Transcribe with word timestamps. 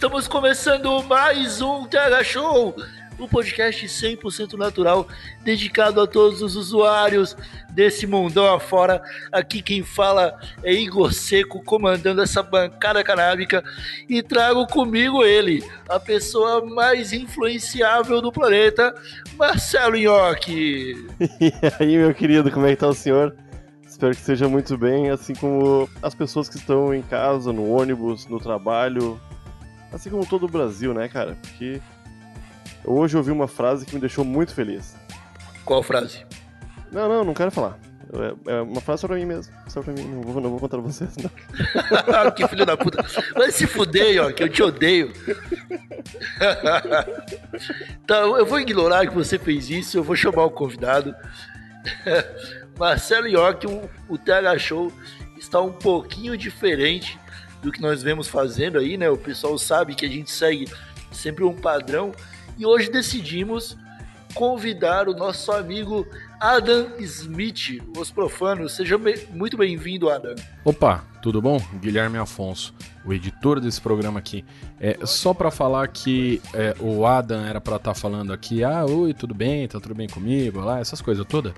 Estamos 0.00 0.26
começando 0.26 1.02
mais 1.02 1.60
um 1.60 1.84
TH 1.84 2.24
Show, 2.24 2.74
um 3.18 3.28
podcast 3.28 3.86
100% 3.86 4.54
natural 4.54 5.06
dedicado 5.44 6.00
a 6.00 6.06
todos 6.06 6.40
os 6.40 6.56
usuários 6.56 7.36
desse 7.68 8.06
mundão 8.06 8.46
afora. 8.46 9.02
Aqui 9.30 9.60
quem 9.60 9.82
fala 9.82 10.40
é 10.64 10.72
Igor 10.72 11.12
Seco, 11.12 11.62
comandando 11.62 12.22
essa 12.22 12.42
bancada 12.42 13.04
canábica 13.04 13.62
e 14.08 14.22
trago 14.22 14.66
comigo 14.66 15.22
ele, 15.22 15.62
a 15.86 16.00
pessoa 16.00 16.64
mais 16.64 17.12
influenciável 17.12 18.22
do 18.22 18.32
planeta, 18.32 18.94
Marcelo 19.36 19.98
Nhoque. 19.98 20.94
E 21.38 21.52
aí, 21.78 21.98
meu 21.98 22.14
querido, 22.14 22.50
como 22.50 22.64
é 22.64 22.70
que 22.70 22.76
tá 22.76 22.88
o 22.88 22.94
senhor? 22.94 23.36
Espero 23.86 24.14
que 24.14 24.20
esteja 24.20 24.48
muito 24.48 24.78
bem, 24.78 25.10
assim 25.10 25.34
como 25.34 25.86
as 26.02 26.14
pessoas 26.14 26.48
que 26.48 26.56
estão 26.56 26.94
em 26.94 27.02
casa, 27.02 27.52
no 27.52 27.70
ônibus, 27.70 28.26
no 28.26 28.40
trabalho, 28.40 29.20
assim 29.92 30.10
como 30.10 30.26
todo 30.26 30.44
o 30.44 30.48
Brasil, 30.48 30.94
né, 30.94 31.08
cara? 31.08 31.36
Porque 31.40 31.80
hoje 32.84 33.14
eu 33.14 33.18
ouvi 33.18 33.30
uma 33.30 33.48
frase 33.48 33.86
que 33.86 33.94
me 33.94 34.00
deixou 34.00 34.24
muito 34.24 34.54
feliz. 34.54 34.96
Qual 35.64 35.82
frase? 35.82 36.24
Não, 36.90 37.08
não, 37.08 37.24
não 37.24 37.34
quero 37.34 37.50
falar. 37.50 37.78
É 38.12 38.52
é 38.52 38.60
uma 38.60 38.80
frase 38.80 39.02
só 39.02 39.06
pra 39.06 39.16
mim 39.16 39.24
mesmo. 39.24 39.54
Só 39.68 39.82
pra 39.82 39.92
mim, 39.92 40.02
não 40.02 40.22
vou, 40.22 40.42
não 40.42 40.50
vou 40.50 40.58
contar 40.58 40.78
pra 40.78 40.86
vocês, 40.86 41.16
não. 41.16 41.30
que 42.32 42.48
filho 42.48 42.66
da 42.66 42.76
puta. 42.76 43.04
Vai 43.34 43.52
se 43.52 43.66
fuder, 43.66 44.24
ó, 44.24 44.32
que 44.32 44.42
eu 44.42 44.48
te 44.48 44.62
odeio. 44.62 45.12
então, 48.02 48.36
eu 48.36 48.44
vou 48.44 48.58
ignorar 48.58 49.06
que 49.06 49.14
você 49.14 49.38
fez 49.38 49.70
isso, 49.70 49.96
eu 49.96 50.02
vou 50.02 50.16
chamar 50.16 50.44
o 50.44 50.50
convidado. 50.50 51.14
Marcelo 52.76 53.28
York, 53.28 53.66
o, 53.66 53.88
o 54.08 54.18
TH 54.18 54.58
Show 54.58 54.92
está 55.38 55.60
um 55.60 55.72
pouquinho 55.72 56.36
diferente 56.36 57.18
do 57.62 57.70
que 57.70 57.80
nós 57.80 58.02
vemos 58.02 58.28
fazendo 58.28 58.78
aí, 58.78 58.96
né? 58.96 59.10
O 59.10 59.16
pessoal 59.16 59.58
sabe 59.58 59.94
que 59.94 60.06
a 60.06 60.08
gente 60.08 60.30
segue 60.30 60.66
sempre 61.10 61.44
um 61.44 61.54
padrão. 61.54 62.12
E 62.56 62.66
hoje 62.66 62.90
decidimos 62.90 63.76
convidar 64.34 65.08
o 65.08 65.14
nosso 65.14 65.50
amigo 65.52 66.06
Adam 66.38 66.92
Smith, 66.98 67.82
os 67.96 68.10
profanos. 68.10 68.72
Seja 68.72 68.96
muito 69.30 69.56
bem-vindo, 69.56 70.08
Adam. 70.08 70.34
Opa, 70.64 71.04
tudo 71.20 71.42
bom? 71.42 71.60
Guilherme 71.80 72.18
Afonso, 72.18 72.74
o 73.04 73.12
editor 73.12 73.60
desse 73.60 73.80
programa 73.80 74.18
aqui. 74.18 74.44
É 74.78 74.98
só 75.04 75.34
pra 75.34 75.50
falar 75.50 75.88
que 75.88 76.40
é, 76.54 76.74
o 76.80 77.04
Adam 77.06 77.44
era 77.44 77.60
pra 77.60 77.76
estar 77.76 77.94
falando 77.94 78.32
aqui, 78.32 78.62
ah, 78.64 78.84
oi, 78.84 79.12
tudo 79.12 79.34
bem, 79.34 79.66
tá 79.66 79.80
tudo 79.80 79.94
bem 79.94 80.08
comigo, 80.08 80.60
lá, 80.60 80.80
essas 80.80 81.00
coisas 81.00 81.26
todas. 81.26 81.52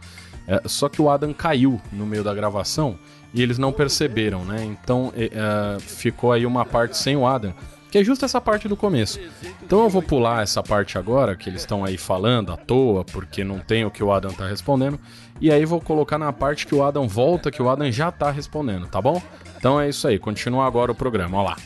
É, 0.47 0.63
só 0.67 0.89
que 0.89 1.01
o 1.01 1.09
Adam 1.09 1.33
caiu 1.33 1.81
no 1.93 2.07
meio 2.07 2.25
da 2.25 2.35
gravação 2.35 2.99
e 3.33 3.43
eles 3.43 3.59
não 3.59 3.73
perceberam, 3.73 4.45
né? 4.45 4.65
Então 4.65 5.13
é, 5.17 5.79
ficou 5.81 6.33
aí 6.33 6.45
uma 6.45 6.65
parte 6.65 6.97
sem 6.97 7.17
o 7.17 7.27
Adam, 7.27 7.55
que 7.91 7.99
é 7.99 8.05
justo 8.05 8.25
essa 8.25 8.41
parte 8.41 8.69
do 8.69 8.77
começo. 8.77 9.21
Então 9.63 9.83
eu 9.83 9.89
vou 9.89 10.03
pular 10.03 10.43
essa 10.43 10.63
parte 10.63 10.99
agora, 10.99 11.37
que 11.37 11.49
eles 11.49 11.61
estão 11.61 11.85
aí 11.85 11.97
falando 11.97 12.53
à 12.53 12.57
toa, 12.57 13.05
porque 13.05 13.45
não 13.45 13.59
tem 13.59 13.85
o 13.85 13.91
que 13.91 14.03
o 14.03 14.13
Adam 14.13 14.33
tá 14.33 14.47
respondendo. 14.47 14.99
E 15.41 15.51
aí 15.51 15.65
vou 15.65 15.81
colocar 15.81 16.19
na 16.19 16.33
parte 16.33 16.67
que 16.67 16.75
o 16.75 16.83
Adam 16.83 17.07
volta, 17.07 17.51
que 17.51 17.63
o 17.63 17.69
Adam 17.69 17.91
já 17.91 18.11
tá 18.11 18.31
respondendo, 18.31 18.87
tá 18.87 19.01
bom? 19.01 19.21
Então 19.57 19.81
é 19.81 19.89
isso 19.89 20.09
aí, 20.09 20.19
continua 20.19 20.67
agora 20.67 20.91
o 20.91 20.95
programa, 20.95 21.39
ó 21.39 21.43
lá. 21.43 21.57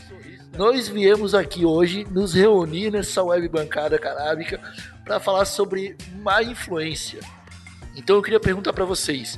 Nós 0.57 0.87
viemos 0.87 1.35
aqui 1.35 1.65
hoje 1.65 2.05
nos 2.09 2.33
reunir 2.33 2.91
nessa 2.91 3.23
web 3.23 3.47
bancada 3.47 3.99
canábica 3.99 4.59
para 5.05 5.19
falar 5.19 5.45
sobre 5.45 5.95
má 6.23 6.41
influência. 6.41 7.19
Então 7.97 8.15
eu 8.15 8.21
queria 8.21 8.39
perguntar 8.39 8.71
para 8.71 8.85
vocês: 8.85 9.37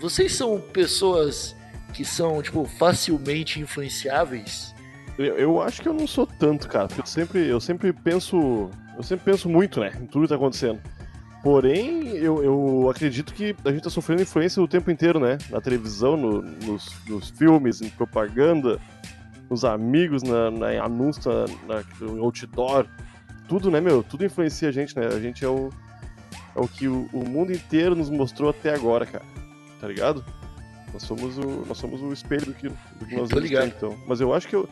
vocês 0.00 0.34
são 0.34 0.60
pessoas 0.60 1.56
que 1.94 2.04
são 2.04 2.42
tipo 2.42 2.64
facilmente 2.64 3.60
influenciáveis? 3.60 4.74
Eu, 5.16 5.36
eu 5.38 5.62
acho 5.62 5.80
que 5.80 5.88
eu 5.88 5.94
não 5.94 6.06
sou 6.08 6.26
tanto, 6.26 6.68
cara, 6.68 6.88
porque 6.88 7.00
eu 7.02 7.06
sempre, 7.06 7.48
eu 7.48 7.60
sempre 7.60 7.92
penso. 7.92 8.68
Eu 8.96 9.02
sempre 9.02 9.24
penso 9.32 9.48
muito, 9.48 9.80
né? 9.80 9.92
Em 10.00 10.06
tudo 10.06 10.22
que 10.22 10.28
tá 10.28 10.34
acontecendo. 10.36 10.80
Porém, 11.42 12.08
eu, 12.16 12.42
eu 12.42 12.88
acredito 12.90 13.34
que 13.34 13.54
a 13.64 13.70
gente 13.70 13.82
tá 13.82 13.90
sofrendo 13.90 14.22
influência 14.22 14.62
o 14.62 14.68
tempo 14.68 14.90
inteiro, 14.90 15.20
né? 15.20 15.36
Na 15.50 15.60
televisão, 15.60 16.16
no- 16.16 16.40
nos, 16.42 16.90
nos 17.06 17.28
filmes, 17.30 17.82
em 17.82 17.90
propaganda, 17.90 18.80
nos 19.50 19.62
amigos, 19.64 20.22
na, 20.22 20.50
na 20.50 20.82
anúncio, 20.82 21.30
na, 21.30 21.74
na- 21.76 21.84
no 22.00 22.24
outdoor. 22.24 22.86
Tudo, 23.46 23.70
né, 23.70 23.78
meu? 23.80 24.02
Tudo 24.02 24.24
influencia 24.24 24.68
a 24.70 24.72
gente, 24.72 24.96
né? 24.96 25.06
A 25.06 25.20
gente 25.20 25.44
é 25.44 25.48
o, 25.48 25.68
é 26.54 26.60
o 26.60 26.68
que 26.68 26.88
o, 26.88 27.08
o 27.12 27.28
mundo 27.28 27.52
inteiro 27.52 27.94
nos 27.94 28.10
mostrou 28.10 28.50
até 28.50 28.74
agora, 28.74 29.04
cara. 29.06 29.24
Tá 29.80 29.88
ligado? 29.88 30.24
Nós 30.92 31.02
somos 31.02 31.36
o, 31.38 31.64
nós 31.66 31.76
somos 31.78 32.00
o 32.00 32.12
espelho 32.12 32.46
do 32.46 32.54
que, 32.54 32.68
do 32.68 33.06
que 33.06 33.16
nós 33.16 33.28
Tô 33.28 33.38
ligado. 33.40 33.66
então. 33.66 33.98
Mas 34.06 34.20
eu 34.20 34.32
acho 34.32 34.46
que 34.46 34.54
eu, 34.54 34.68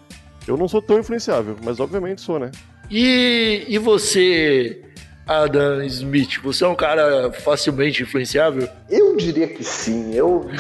eu 0.47 0.56
não 0.56 0.69
sou 0.69 0.81
tão 0.81 0.98
influenciável, 0.98 1.56
mas 1.62 1.81
obviamente 1.81 2.20
sou, 2.20 2.38
né? 2.38 2.53
E, 2.88 3.65
e 3.69 3.78
você, 3.78 4.84
Adam 5.26 5.82
Smith, 5.84 6.38
você 6.43 6.65
é 6.65 6.69
um 6.69 6.76
cara 6.76 7.32
facilmente 7.32 8.03
influenciável? 8.03 8.69
Eu 8.88 9.16
diria 9.16 9.49
que 9.49 9.64
sim. 9.64 10.14
Eu. 10.14 10.49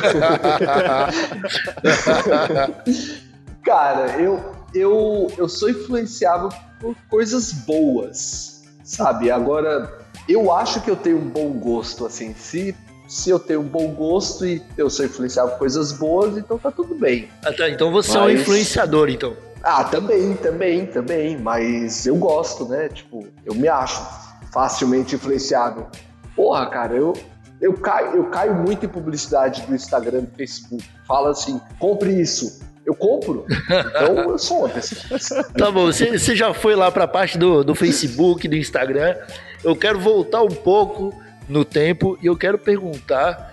Cara, 3.64 4.20
eu, 4.20 4.42
eu, 4.74 5.32
eu 5.38 5.48
sou 5.48 5.70
influenciável 5.70 6.48
por 6.80 6.96
coisas 7.08 7.52
boas, 7.52 8.64
sabe? 8.82 9.30
Agora, 9.30 10.01
eu 10.28 10.52
acho 10.52 10.80
que 10.80 10.90
eu 10.90 10.96
tenho 10.96 11.18
um 11.18 11.28
bom 11.28 11.50
gosto, 11.52 12.06
assim. 12.06 12.34
Se, 12.34 12.74
se 13.08 13.30
eu 13.30 13.38
tenho 13.38 13.60
um 13.60 13.68
bom 13.68 13.88
gosto 13.88 14.46
e 14.46 14.62
eu 14.76 14.88
sou 14.88 15.04
influenciável 15.04 15.52
por 15.52 15.58
coisas 15.60 15.92
boas, 15.92 16.36
então 16.36 16.58
tá 16.58 16.70
tudo 16.70 16.94
bem. 16.94 17.28
Ah, 17.44 17.52
tá, 17.52 17.68
então 17.68 17.90
você 17.92 18.16
é 18.16 18.20
um 18.20 18.24
Mas- 18.24 18.40
influenciador, 18.40 19.08
então. 19.08 19.36
Ah, 19.62 19.84
também, 19.84 20.34
também, 20.34 20.86
também. 20.86 21.38
Mas 21.38 22.04
eu 22.06 22.16
gosto, 22.16 22.66
né? 22.66 22.88
Tipo, 22.88 23.26
eu 23.44 23.54
me 23.54 23.68
acho 23.68 24.04
facilmente 24.52 25.14
influenciável. 25.14 25.86
Porra, 26.34 26.66
cara, 26.68 26.94
eu, 26.94 27.12
eu, 27.60 27.72
caio, 27.74 28.16
eu 28.16 28.24
caio 28.24 28.54
muito 28.54 28.84
em 28.86 28.88
publicidade 28.88 29.62
do 29.62 29.74
Instagram 29.74 30.22
do 30.22 30.36
Facebook. 30.36 30.84
Fala 31.06 31.30
assim, 31.30 31.60
compre 31.78 32.20
isso. 32.20 32.60
Eu 32.84 32.96
compro. 32.96 33.46
Então 33.48 34.30
eu 34.32 34.38
sou 34.38 34.58
uma 34.60 34.68
pessoa. 34.68 35.44
Tá 35.56 35.70
bom, 35.70 35.86
você, 35.86 36.18
você 36.18 36.34
já 36.34 36.52
foi 36.52 36.74
lá 36.74 36.90
pra 36.90 37.06
parte 37.06 37.38
do, 37.38 37.62
do 37.62 37.74
Facebook, 37.76 38.48
do 38.48 38.56
Instagram. 38.56 39.14
Eu 39.64 39.76
quero 39.76 39.98
voltar 39.98 40.42
um 40.42 40.48
pouco 40.48 41.14
no 41.48 41.64
tempo 41.64 42.18
e 42.22 42.26
eu 42.26 42.36
quero 42.36 42.58
perguntar 42.58 43.50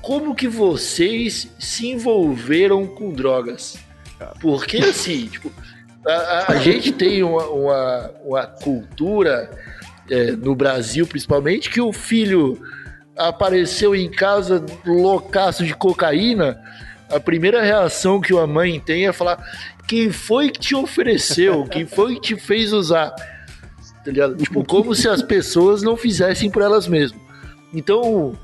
como 0.00 0.34
que 0.34 0.46
vocês 0.48 1.48
se 1.58 1.88
envolveram 1.88 2.86
com 2.86 3.10
drogas. 3.10 3.76
Porque 4.40 4.78
assim, 4.78 5.26
tipo, 5.32 5.50
a, 6.06 6.52
a- 6.52 6.56
gente 6.58 6.92
tem 6.92 7.22
uma, 7.22 7.44
uma, 7.46 8.10
uma 8.24 8.46
cultura 8.46 9.50
é, 10.10 10.32
no 10.32 10.54
Brasil, 10.54 11.06
principalmente, 11.06 11.68
que 11.70 11.80
o 11.80 11.92
filho 11.92 12.60
apareceu 13.16 13.94
em 13.96 14.08
casa 14.10 14.64
loucaço 14.86 15.64
de 15.66 15.74
cocaína, 15.74 16.60
a 17.10 17.18
primeira 17.18 17.62
reação 17.62 18.20
que 18.20 18.32
a 18.36 18.46
mãe 18.46 18.78
tem 18.78 19.06
é 19.06 19.12
falar: 19.12 19.38
quem 19.88 20.10
foi 20.12 20.50
que 20.50 20.60
te 20.60 20.74
ofereceu? 20.74 21.64
Quem 21.64 21.86
foi 21.86 22.14
que 22.16 22.20
te 22.20 22.36
fez 22.36 22.72
usar? 22.72 23.12
Tá 24.04 24.10
ligado? 24.10 24.36
Tipo, 24.36 24.64
como 24.64 24.94
se 24.94 25.08
as 25.08 25.22
pessoas 25.22 25.82
não 25.82 25.96
fizessem 25.96 26.50
por 26.50 26.62
elas 26.62 26.86
mesmas. 26.86 27.20
Então, 27.72 28.34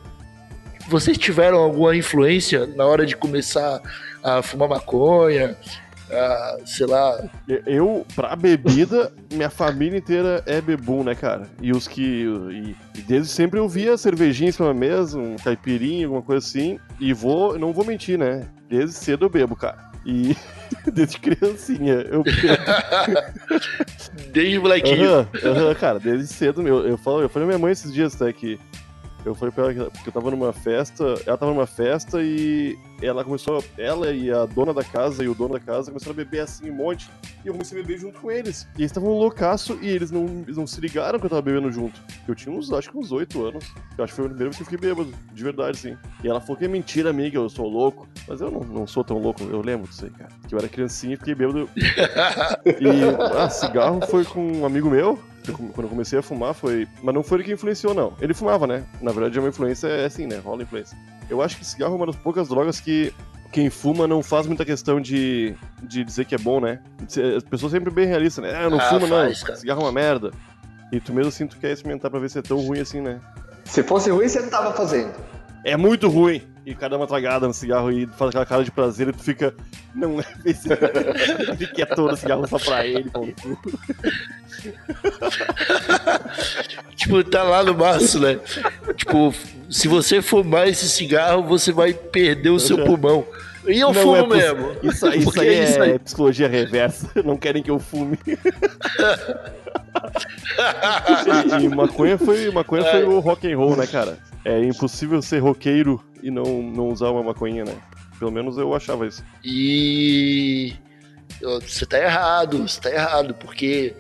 vocês 0.89 1.17
tiveram 1.17 1.59
alguma 1.59 1.97
influência 1.97 2.67
na 2.67 2.85
hora 2.85 3.07
de 3.07 3.17
começar 3.17 3.81
a 4.23 4.43
fumar 4.43 4.69
maconha? 4.69 5.57
A, 6.11 6.59
sei 6.67 6.87
lá. 6.87 7.25
Eu, 7.67 8.07
pra 8.15 8.37
bebida, 8.37 9.13
minha 9.33 9.49
família 9.49 9.99
inteira 9.99 10.43
é 10.45 10.61
bebum, 10.61 11.03
né, 11.03 11.15
cara? 11.15 11.47
E 11.61 11.73
os 11.73 11.89
que. 11.89 12.27
E, 12.51 12.77
e 12.99 13.03
desde 13.03 13.29
sempre 13.29 13.59
eu 13.59 13.69
via 13.69 13.97
cervejinha 13.97 14.51
em 14.51 14.53
cima 14.53 14.75
mesa, 14.75 15.19
um 15.19 15.37
caipirinha, 15.37 16.07
alguma 16.07 16.23
coisa 16.23 16.47
assim. 16.47 16.79
E 17.01 17.15
vou, 17.15 17.59
não 17.59 17.73
vou 17.73 17.85
mentir, 17.85 18.19
né? 18.19 18.47
Desde 18.69 18.93
cedo 18.93 19.25
eu 19.25 19.31
bebo, 19.31 19.57
cara. 19.57 19.91
E 20.05 20.37
desde 20.93 21.19
criancinha 21.19 21.95
eu. 22.11 22.23
Desde 24.33 24.59
molequinho. 24.59 25.29
Aham, 25.45 25.75
cara, 25.75 25.99
desde 26.01 26.27
cedo, 26.27 26.63
meu. 26.63 26.87
Eu, 26.87 26.99
falo, 26.99 27.23
eu 27.23 27.29
falei 27.29 27.47
pra 27.47 27.57
minha 27.57 27.59
mãe 27.59 27.73
esses 27.73 27.93
dias 27.93 28.15
até 28.21 28.33
que 28.33 28.59
Eu 29.25 29.35
falei 29.35 29.53
pra 29.53 29.65
ela 29.65 29.91
que 29.91 30.07
eu 30.07 30.13
tava 30.13 30.31
numa 30.31 30.53
festa, 30.53 31.15
ela 31.27 31.37
tava 31.37 31.53
numa 31.53 31.67
festa 31.67 32.23
e 32.23 32.79
ela 33.01 33.25
começou, 33.25 33.65
ela 33.79 34.13
e 34.13 34.31
a 34.31 34.45
dona 34.45 34.75
da 34.75 34.85
casa 34.85 35.25
e 35.25 35.29
o 35.29 35.35
dono 35.35 35.55
da 35.55 35.61
casa 35.61 35.91
começaram 35.91 36.13
a 36.13 36.17
beber 36.17 36.41
assim 36.41 36.71
um 36.71 36.75
monte. 36.75 37.09
E 37.43 37.49
eu 37.49 37.55
comecei 37.55 37.79
a 37.79 37.83
beber 37.83 37.99
junto 37.99 38.21
com 38.21 38.31
eles. 38.31 38.67
E 38.77 38.81
eles 38.81 38.91
estavam 38.91 39.11
loucaço 39.11 39.79
e 39.81 39.89
eles 39.89 40.11
não, 40.11 40.27
eles 40.43 40.57
não 40.57 40.67
se 40.67 40.81
ligaram 40.81 41.19
que 41.19 41.25
eu 41.25 41.31
tava 41.31 41.43
bebendo 41.43 41.73
junto. 41.73 42.01
Eu 42.29 42.35
tinha 42.35 42.55
uns, 42.55 42.73
acho 42.73 42.91
que 42.91 42.99
uns 42.99 43.13
oito 43.13 43.45
anos. 43.45 43.65
Eu 43.97 44.05
acho 44.05 44.13
que 44.13 44.17
foi 44.17 44.27
a 44.27 44.29
primeira 44.29 44.51
vez 44.51 44.57
que 44.57 44.63
eu 44.63 44.67
fiquei 44.67 44.89
bêbado, 44.89 45.13
de 45.33 45.45
verdade, 45.45 45.79
sim. 45.79 45.97
E 46.23 46.29
ela 46.29 46.41
falou 46.41 46.57
que 46.57 46.65
é 46.65 46.69
mentira, 46.69 47.11
amiga, 47.11 47.39
eu 47.39 47.49
sou 47.49 47.67
louco. 47.67 48.07
Mas 48.29 48.41
eu 48.41 48.51
não, 48.51 48.61
não 48.61 48.87
sou 48.87 49.03
tão 49.05 49.19
louco, 49.19 49.43
eu 49.43 49.63
lembro 49.63 49.89
disso 49.89 50.05
aí, 50.05 50.11
cara. 50.11 50.31
Que 50.47 50.55
eu 50.55 50.59
era 50.59 50.69
criancinha 50.69 51.15
e 51.15 51.17
fiquei 51.17 51.35
bêbado. 51.35 51.69
e, 51.77 53.39
ah, 53.39 53.49
cigarro 53.49 54.01
foi 54.07 54.25
com 54.25 54.61
um 54.61 54.67
amigo 54.67 54.91
meu. 54.91 55.19
Quando 55.53 55.83
eu 55.83 55.89
comecei 55.89 56.19
a 56.19 56.23
fumar 56.23 56.55
foi. 56.55 56.89
Mas 57.03 57.15
não 57.15 57.23
foi 57.23 57.39
ele 57.39 57.45
que 57.45 57.53
influenciou, 57.53 57.93
não. 57.95 58.13
Ele 58.21 58.33
fumava, 58.35 58.67
né? 58.67 58.85
Na 59.03 59.13
verdade, 59.13 59.39
uma 59.39 59.49
influência 59.49 59.87
é 59.89 60.07
assim, 60.07 60.27
né? 60.27 60.39
Rola 60.43 60.63
influência. 60.63 60.97
Eu 61.29 61.43
acho 61.43 61.57
que 61.57 61.65
cigarro 61.67 61.93
é 61.95 61.97
uma 61.97 62.07
das 62.07 62.17
poucas 62.17 62.49
drogas 62.49 62.81
que 62.81 63.13
quem 63.53 63.71
fuma 63.71 64.07
não 64.07 64.23
faz 64.23 64.47
muita 64.47 64.65
questão 64.65 65.01
de, 65.01 65.55
de 65.83 66.03
dizer 66.05 66.25
que 66.25 66.35
é 66.35 66.39
bom, 66.39 66.61
né? 66.61 66.81
As 67.37 67.43
pessoas 67.45 67.73
sempre 67.73 67.91
bem 67.91 68.07
realistas, 68.07 68.43
né? 68.45 68.53
Ah, 68.55 68.63
eu 68.65 68.71
não 68.71 68.79
Ah, 68.81 68.89
fumo, 68.89 69.07
faz, 69.07 69.39
não. 69.41 69.47
cara. 69.47 69.59
Cigarro 69.59 69.81
é 69.83 69.85
uma 69.85 69.93
merda. 69.93 70.31
E 70.93 70.99
tu 71.01 71.13
mesmo 71.13 71.29
assim 71.29 71.47
tu 71.47 71.57
quer 71.59 71.73
experimentar 71.73 72.11
pra 72.11 72.21
ver 72.21 72.31
se 72.31 72.39
é 72.39 72.43
tão 72.43 72.59
ruim 72.59 72.81
assim, 72.81 73.01
né? 73.01 73.21
Se 73.65 73.83
fosse 73.83 74.11
ruim, 74.11 74.29
você 74.29 74.41
não 74.41 74.51
tava 74.51 74.73
fazendo. 74.73 75.13
É 75.65 75.77
muito 75.77 76.09
ruim. 76.09 76.43
E 76.67 76.75
dá 76.75 76.97
uma 76.97 77.07
tragada 77.07 77.47
no 77.47 77.53
cigarro 77.53 77.91
e 77.93 78.07
faz 78.07 78.31
aquela 78.31 78.47
cara 78.47 78.65
de 78.65 78.71
prazer 78.71 79.09
e 79.09 79.13
tu 79.13 79.23
fica. 79.23 79.55
Não 79.95 80.19
é 80.19 80.25
esse. 80.47 80.67
Ele 80.73 81.67
quer 81.67 81.87
todo 81.95 82.17
cigarro 82.17 82.47
só 82.49 82.59
pra 82.59 82.87
ele, 82.87 83.11
pô. 83.11 83.29
Tipo, 86.97 87.23
tá 87.25 87.43
lá 87.43 87.63
no 87.63 87.75
maço, 87.75 88.19
né? 88.21 88.39
Tipo, 88.97 89.35
se 89.69 89.89
você 89.89 90.23
fumar 90.23 90.69
esse 90.69 90.89
cigarro, 90.89 91.43
você 91.43 91.71
vai 91.73 91.93
perder 91.93 92.51
o 92.51 92.59
seu 92.61 92.83
pulmão. 92.87 93.27
E 93.67 93.81
eu 93.81 93.93
Não 93.93 94.03
fumo 94.03 94.17
é 94.17 94.23
poss- 94.23 94.37
mesmo. 94.37 94.77
Isso, 94.83 95.07
aí- 95.07 95.19
isso 95.25 95.41
aí 95.41 95.49
é 95.49 95.65
isso 95.71 95.83
aí- 95.83 95.99
psicologia 95.99 96.49
reversa. 96.49 97.11
Não 97.25 97.37
querem 97.37 97.63
que 97.63 97.71
eu 97.71 97.79
fume. 97.79 98.19
E, 101.61 101.63
e 101.65 101.69
maconha 101.69 102.19
foi, 102.19 102.51
maconha 102.51 102.85
foi 102.85 103.05
o 103.05 103.21
rock 103.21 103.53
and 103.53 103.57
roll, 103.57 103.77
né, 103.77 103.87
cara? 103.87 104.19
É 104.45 104.63
impossível 104.63 105.23
ser 105.23 105.39
roqueiro 105.39 106.03
e 106.23 106.31
não, 106.31 106.63
não 106.63 106.89
usar 106.89 107.11
uma 107.11 107.23
maconha, 107.23 107.65
né? 107.65 107.75
Pelo 108.19 108.31
menos 108.31 108.59
eu 108.59 108.75
achava 108.75 109.07
isso. 109.07 109.25
E 109.43 110.75
você 111.41 111.87
tá 111.87 111.99
errado, 111.99 112.69
você 112.69 112.81
tá 112.81 112.91
errado, 112.91 113.35
porque 113.35 113.95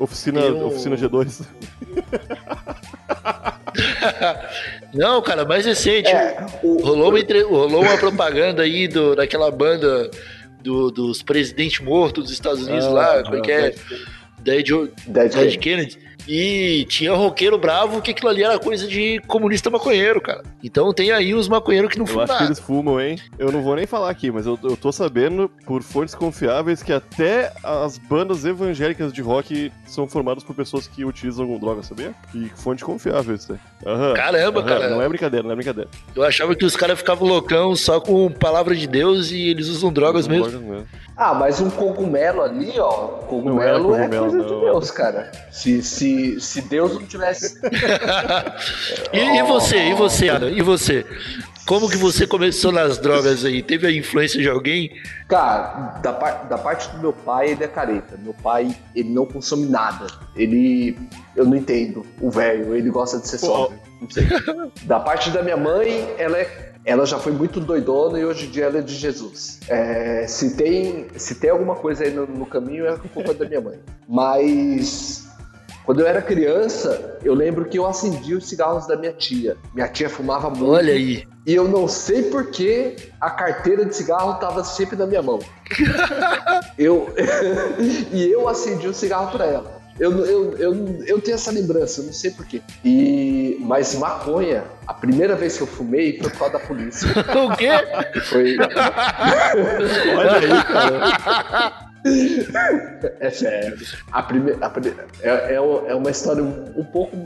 Oficina, 0.00 0.40
Eu- 0.40 0.68
oficina 0.68 0.96
G2. 0.96 1.46
não, 4.94 5.20
cara, 5.20 5.44
mais 5.44 5.66
recente. 5.66 6.08
É, 6.08 6.46
o, 6.62 6.82
Rolou, 6.82 7.10
uma, 7.10 7.20
entre- 7.20 7.42
rolou 7.42 7.82
uma 7.82 7.98
propaganda 7.98 8.62
aí 8.62 8.88
do, 8.88 9.14
daquela 9.14 9.50
banda 9.50 10.10
do- 10.62 10.90
dos 10.90 11.22
presidentes 11.22 11.80
mortos 11.80 12.24
dos 12.24 12.32
Estados 12.32 12.66
Unidos 12.66 12.86
Ah, 12.86 12.90
lá, 12.90 13.22
como 13.22 13.36
é 13.36 13.38
ah, 13.38 13.42
que 13.42 13.52
é? 13.52 13.74
Dead, 14.42 14.66
Dead 15.06 15.32
Dead 15.32 15.32
Kennedy. 15.32 15.58
Kennedy. 15.58 16.10
E 16.28 16.84
tinha 16.88 17.12
roqueiro 17.14 17.58
bravo 17.58 18.00
que 18.02 18.10
aquilo 18.10 18.28
ali 18.28 18.44
era 18.44 18.58
coisa 18.58 18.86
de 18.86 19.20
comunista 19.26 19.70
maconheiro, 19.70 20.20
cara. 20.20 20.42
Então 20.62 20.92
tem 20.92 21.10
aí 21.10 21.34
uns 21.34 21.48
maconheiros 21.48 21.90
que 21.90 21.98
não 21.98 22.04
Eu 22.04 22.08
fumam 22.08 22.22
acho 22.24 22.32
que 22.34 22.38
nada. 22.38 22.46
eles 22.46 22.58
fumam, 22.60 23.00
hein? 23.00 23.18
Eu 23.38 23.50
não 23.50 23.62
vou 23.62 23.74
nem 23.74 23.86
falar 23.86 24.10
aqui, 24.10 24.30
mas 24.30 24.46
eu, 24.46 24.56
eu 24.62 24.76
tô 24.76 24.92
sabendo 24.92 25.50
por 25.66 25.82
fontes 25.82 26.14
confiáveis 26.14 26.82
que 26.82 26.92
até 26.92 27.52
as 27.64 27.96
bandas 27.98 28.44
evangélicas 28.44 29.12
de 29.12 29.22
rock 29.22 29.72
são 29.86 30.06
formadas 30.06 30.44
por 30.44 30.54
pessoas 30.54 30.86
que 30.86 31.04
utilizam 31.04 31.58
droga, 31.58 31.82
sabia? 31.82 32.12
E 32.34 32.48
fonte 32.54 32.84
confiável 32.84 33.34
isso 33.34 33.52
aí. 33.54 33.58
Aham. 33.86 34.12
Caramba, 34.14 34.60
Aham, 34.60 34.68
cara. 34.68 34.90
Não 34.90 35.02
é 35.02 35.08
brincadeira, 35.08 35.42
não 35.44 35.52
é 35.52 35.56
brincadeira. 35.56 35.88
Eu 36.14 36.22
achava 36.22 36.54
que 36.54 36.64
os 36.66 36.76
caras 36.76 36.98
ficavam 36.98 37.26
loucão 37.26 37.74
só 37.74 37.98
com 37.98 38.30
palavra 38.30 38.76
de 38.76 38.86
Deus 38.86 39.32
e 39.32 39.48
eles 39.48 39.68
usam 39.68 39.90
drogas 39.92 40.28
mesmo. 40.28 40.48
drogas 40.48 40.68
mesmo. 40.68 40.86
Ah, 41.22 41.34
mas 41.34 41.60
um 41.60 41.68
cogumelo 41.68 42.40
ali, 42.40 42.72
ó. 42.80 42.92
Cogumelo 43.28 43.94
é 43.94 43.98
cogumelo, 44.08 44.30
coisa 44.30 44.44
de 44.46 44.52
não. 44.52 44.60
Deus, 44.60 44.90
cara. 44.90 45.30
Se, 45.52 45.82
se, 45.82 46.40
se 46.40 46.62
Deus 46.62 46.94
não 46.94 47.02
tivesse. 47.04 47.60
E, 49.12 49.18
e 49.18 49.42
você, 49.42 49.76
e 49.90 49.94
você, 49.94 50.28
Ana? 50.28 50.46
E 50.48 50.62
você? 50.62 51.04
Como 51.66 51.88
que 51.90 51.96
você 51.96 52.26
começou 52.26 52.72
nas 52.72 52.96
drogas 52.98 53.44
aí? 53.44 53.62
Teve 53.62 53.86
a 53.86 53.92
influência 53.92 54.40
de 54.40 54.48
alguém? 54.48 54.90
Cara, 55.28 55.98
da, 56.02 56.12
par- 56.12 56.46
da 56.48 56.56
parte 56.58 56.88
do 56.90 56.98
meu 57.00 57.12
pai, 57.12 57.50
ele 57.50 57.64
é 57.64 57.68
careta. 57.68 58.16
Meu 58.18 58.32
pai, 58.34 58.74
ele 58.94 59.10
não 59.10 59.26
consome 59.26 59.66
nada. 59.66 60.06
Ele. 60.34 60.96
Eu 61.36 61.44
não 61.44 61.56
entendo. 61.56 62.04
O 62.20 62.30
velho, 62.30 62.74
ele 62.74 62.90
gosta 62.90 63.18
de 63.18 63.28
ser 63.28 63.38
sóbrio. 63.38 63.78
Não 64.00 64.08
sei. 64.10 64.26
Da 64.84 64.98
parte 64.98 65.30
da 65.30 65.42
minha 65.42 65.56
mãe, 65.56 66.08
ela 66.18 66.38
é. 66.38 66.69
Ela 66.84 67.04
já 67.04 67.18
foi 67.18 67.32
muito 67.32 67.60
doidona 67.60 68.18
e 68.18 68.24
hoje 68.24 68.46
em 68.46 68.50
dia 68.50 68.64
ela 68.64 68.78
é 68.78 68.82
de 68.82 68.94
Jesus. 68.94 69.60
É, 69.68 70.26
se, 70.26 70.56
tem, 70.56 71.08
se 71.16 71.34
tem 71.34 71.50
alguma 71.50 71.76
coisa 71.76 72.04
aí 72.04 72.10
no, 72.10 72.26
no 72.26 72.46
caminho, 72.46 72.86
é 72.86 72.96
culpa 73.12 73.34
da 73.34 73.46
minha 73.46 73.60
mãe. 73.60 73.78
Mas 74.08 75.28
quando 75.84 76.00
eu 76.00 76.06
era 76.06 76.22
criança, 76.22 77.18
eu 77.24 77.34
lembro 77.34 77.64
que 77.64 77.78
eu 77.78 77.86
acendia 77.86 78.36
os 78.36 78.48
cigarros 78.48 78.86
da 78.86 78.96
minha 78.96 79.12
tia. 79.12 79.56
Minha 79.74 79.88
tia 79.88 80.08
fumava 80.08 80.48
muito. 80.48 80.70
Olha 80.70 80.92
aí. 80.92 81.26
E 81.46 81.54
eu 81.54 81.66
não 81.66 81.88
sei 81.88 82.24
por 82.24 82.50
que 82.50 82.96
a 83.20 83.30
carteira 83.30 83.84
de 83.84 83.96
cigarro 83.96 84.34
tava 84.34 84.62
sempre 84.62 84.96
na 84.96 85.06
minha 85.06 85.22
mão. 85.22 85.38
eu 86.78 87.12
e 88.12 88.30
eu 88.30 88.48
acendi 88.48 88.86
o 88.86 88.94
cigarro 88.94 89.32
para 89.32 89.46
ela. 89.46 89.79
Eu, 90.00 90.24
eu, 90.24 90.56
eu, 90.56 91.02
eu 91.06 91.20
tenho 91.20 91.34
essa 91.34 91.50
lembrança, 91.52 92.00
eu 92.00 92.06
não 92.06 92.12
sei 92.12 92.30
porquê. 92.30 92.62
E, 92.82 93.58
mas 93.60 93.94
maconha, 93.94 94.64
a 94.86 94.94
primeira 94.94 95.36
vez 95.36 95.56
que 95.58 95.62
eu 95.62 95.66
fumei 95.66 96.18
foi 96.18 96.30
por 96.30 96.38
causa 96.38 96.52
da 96.54 96.60
polícia. 96.60 97.06
O 97.36 97.54
quê? 97.56 97.68
Foi. 98.22 98.56
Olha 100.16 100.32
aí, 100.32 100.64
cara. 100.64 101.90
É 103.20 103.30
sério. 103.30 103.76
A 104.10 104.22
primeira, 104.22 104.64
a 104.66 104.70
prime- 104.70 104.96
é, 105.20 105.28
é, 105.28 105.54
é 105.54 105.94
uma 105.94 106.10
história 106.10 106.42
um, 106.42 106.72
um 106.80 106.84
pouco. 106.84 107.16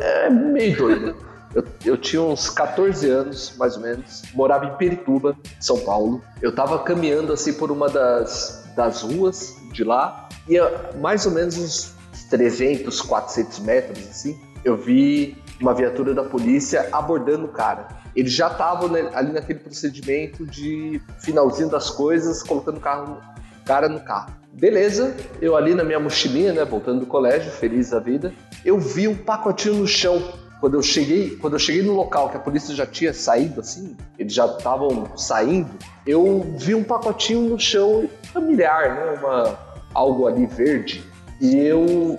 É 0.00 0.28
meio 0.28 0.76
doida. 0.76 1.14
Eu, 1.54 1.64
eu 1.84 1.96
tinha 1.96 2.20
uns 2.22 2.48
14 2.50 3.08
anos, 3.10 3.54
mais 3.58 3.76
ou 3.76 3.82
menos. 3.82 4.22
Morava 4.34 4.66
em 4.66 4.76
Perituba, 4.76 5.34
São 5.60 5.78
Paulo. 5.80 6.22
Eu 6.40 6.52
tava 6.54 6.78
caminhando 6.80 7.32
assim 7.32 7.54
por 7.54 7.70
uma 7.70 7.88
das, 7.88 8.64
das 8.76 9.02
ruas 9.02 9.54
de 9.72 9.82
lá. 9.84 10.28
E 10.48 10.56
mais 10.98 11.24
ou 11.26 11.32
menos 11.32 11.56
uns 11.56 11.94
300, 12.32 13.02
400 13.02 13.58
metros, 13.58 13.98
assim, 14.08 14.40
eu 14.64 14.74
vi 14.74 15.36
uma 15.60 15.74
viatura 15.74 16.14
da 16.14 16.24
polícia 16.24 16.88
abordando 16.90 17.44
o 17.44 17.48
cara. 17.48 17.88
Eles 18.16 18.32
já 18.32 18.46
estavam 18.46 18.90
ali 19.12 19.32
naquele 19.32 19.58
procedimento 19.58 20.46
de 20.46 20.98
finalzinho 21.18 21.68
das 21.68 21.90
coisas, 21.90 22.42
colocando 22.42 22.78
o 22.78 22.80
carro, 22.80 23.20
cara 23.66 23.86
no 23.86 24.00
carro. 24.00 24.32
Beleza, 24.50 25.14
eu 25.42 25.54
ali 25.54 25.74
na 25.74 25.84
minha 25.84 26.00
mochilinha, 26.00 26.54
né, 26.54 26.64
voltando 26.64 27.00
do 27.00 27.06
colégio, 27.06 27.50
feliz 27.50 27.90
da 27.90 28.00
vida, 28.00 28.32
eu 28.64 28.78
vi 28.78 29.06
um 29.06 29.16
pacotinho 29.16 29.74
no 29.74 29.86
chão. 29.86 30.22
Quando 30.58 30.74
eu 30.74 30.82
cheguei, 30.82 31.36
quando 31.36 31.54
eu 31.54 31.58
cheguei 31.58 31.82
no 31.82 31.92
local 31.92 32.30
que 32.30 32.36
a 32.38 32.40
polícia 32.40 32.74
já 32.74 32.86
tinha 32.86 33.12
saído, 33.12 33.60
assim, 33.60 33.94
eles 34.18 34.32
já 34.32 34.46
estavam 34.46 35.18
saindo, 35.18 35.70
eu 36.06 36.54
vi 36.56 36.74
um 36.74 36.84
pacotinho 36.84 37.42
no 37.42 37.60
chão 37.60 38.08
familiar, 38.32 38.94
né, 38.94 39.20
uma 39.20 39.58
algo 39.92 40.26
ali 40.26 40.46
verde, 40.46 41.11
e 41.42 41.58
eu 41.58 42.18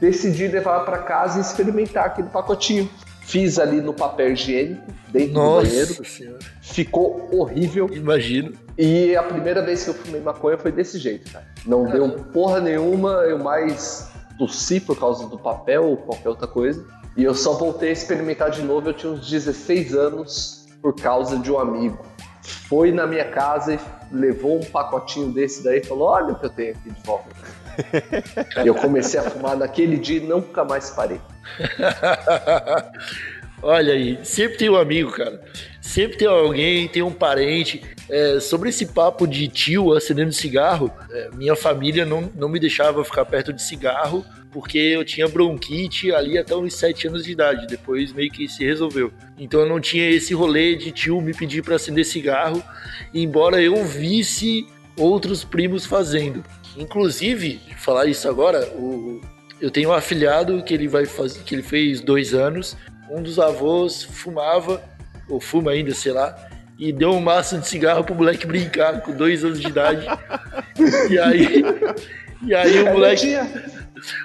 decidi 0.00 0.48
levar 0.48 0.80
para 0.80 0.98
casa 0.98 1.38
e 1.38 1.40
experimentar 1.40 2.06
aquele 2.06 2.28
pacotinho. 2.28 2.90
Fiz 3.22 3.58
ali 3.58 3.80
no 3.80 3.92
papel 3.94 4.32
higiênico, 4.32 4.82
dentro 5.08 5.34
do 5.34 5.40
banheiro, 5.56 5.88
Nossa 5.88 6.04
senhora. 6.04 6.38
ficou 6.60 7.28
horrível. 7.32 7.88
Imagino. 7.92 8.52
E 8.76 9.16
a 9.16 9.22
primeira 9.22 9.62
vez 9.62 9.84
que 9.84 9.90
eu 9.90 9.94
fumei 9.94 10.20
maconha 10.20 10.58
foi 10.58 10.70
desse 10.70 10.98
jeito, 10.98 11.32
cara. 11.32 11.46
Não 11.64 11.84
deu 11.84 12.08
porra 12.32 12.60
nenhuma, 12.60 13.10
eu 13.24 13.38
mais 13.38 14.08
tossi 14.38 14.78
por 14.80 14.98
causa 14.98 15.26
do 15.26 15.38
papel 15.38 15.84
ou 15.84 15.96
qualquer 15.96 16.28
outra 16.28 16.46
coisa. 16.46 16.84
E 17.16 17.24
eu 17.24 17.34
só 17.34 17.54
voltei 17.54 17.88
a 17.88 17.92
experimentar 17.92 18.50
de 18.50 18.62
novo, 18.62 18.90
eu 18.90 18.94
tinha 18.94 19.12
uns 19.12 19.28
16 19.28 19.94
anos 19.94 20.66
por 20.82 20.94
causa 20.94 21.38
de 21.38 21.50
um 21.50 21.58
amigo. 21.58 21.98
Foi 22.68 22.92
na 22.92 23.06
minha 23.06 23.24
casa 23.24 23.74
e 23.74 23.80
levou 24.12 24.58
um 24.58 24.64
pacotinho 24.64 25.32
desse 25.32 25.64
daí 25.64 25.78
e 25.78 25.84
falou: 25.84 26.08
Olha 26.08 26.32
o 26.32 26.38
que 26.38 26.46
eu 26.46 26.50
tenho 26.50 26.72
aqui 26.72 26.90
de 26.90 27.02
volta. 27.02 27.26
eu 28.64 28.74
comecei 28.74 29.18
a 29.18 29.22
fumar 29.22 29.56
naquele 29.56 29.96
dia 29.96 30.18
e 30.18 30.20
nunca 30.20 30.64
mais 30.64 30.90
parei. 30.90 31.20
Olha 33.62 33.94
aí, 33.94 34.18
sempre 34.22 34.58
tem 34.58 34.68
um 34.68 34.76
amigo, 34.76 35.10
cara. 35.12 35.40
Sempre 35.80 36.18
tem 36.18 36.28
alguém, 36.28 36.88
tem 36.88 37.02
um 37.02 37.12
parente. 37.12 37.82
É, 38.08 38.38
sobre 38.38 38.68
esse 38.68 38.86
papo 38.86 39.26
de 39.26 39.48
tio 39.48 39.92
acendendo 39.92 40.32
cigarro, 40.32 40.92
é, 41.10 41.30
minha 41.34 41.56
família 41.56 42.04
não, 42.04 42.30
não 42.34 42.48
me 42.48 42.60
deixava 42.60 43.04
ficar 43.04 43.24
perto 43.24 43.52
de 43.52 43.62
cigarro 43.62 44.24
porque 44.56 44.78
eu 44.78 45.04
tinha 45.04 45.28
bronquite 45.28 46.12
ali 46.12 46.38
até 46.38 46.56
uns 46.56 46.72
7 46.74 47.08
anos 47.08 47.24
de 47.24 47.32
idade. 47.32 47.66
Depois 47.66 48.12
meio 48.12 48.30
que 48.30 48.48
se 48.48 48.64
resolveu. 48.64 49.12
Então 49.38 49.60
eu 49.60 49.68
não 49.68 49.78
tinha 49.78 50.08
esse 50.08 50.32
rolê 50.32 50.74
de 50.74 50.90
tio 50.90 51.20
me 51.20 51.34
pedir 51.34 51.62
para 51.62 51.76
acender 51.76 52.06
cigarro, 52.06 52.62
embora 53.12 53.60
eu 53.60 53.84
visse 53.84 54.66
outros 54.96 55.44
primos 55.44 55.84
fazendo. 55.84 56.42
Inclusive, 56.76 57.60
falar 57.78 58.06
isso 58.06 58.28
agora, 58.28 58.66
o, 58.74 59.20
eu 59.60 59.70
tenho 59.70 59.90
um 59.90 59.92
afilhado 59.92 60.62
que 60.62 60.74
ele 60.74 60.88
vai 60.88 61.06
fazer, 61.06 61.40
que 61.40 61.54
ele 61.54 61.62
fez 61.62 62.00
dois 62.00 62.34
anos 62.34 62.76
um 63.10 63.22
dos 63.22 63.38
avós 63.38 64.02
fumava, 64.02 64.82
ou 65.28 65.40
fuma 65.40 65.72
ainda, 65.72 65.94
sei 65.94 66.12
lá, 66.12 66.36
e 66.78 66.92
deu 66.92 67.12
um 67.12 67.20
maço 67.20 67.58
de 67.58 67.66
cigarro 67.66 68.04
pro 68.04 68.14
moleque 68.14 68.46
brincar 68.46 69.00
com 69.00 69.12
dois 69.12 69.44
anos 69.44 69.60
de 69.60 69.68
idade. 69.68 70.06
E 71.10 71.18
aí, 71.18 71.64
e 72.42 72.54
aí 72.54 72.82
o 72.82 72.92
moleque, 72.92 73.34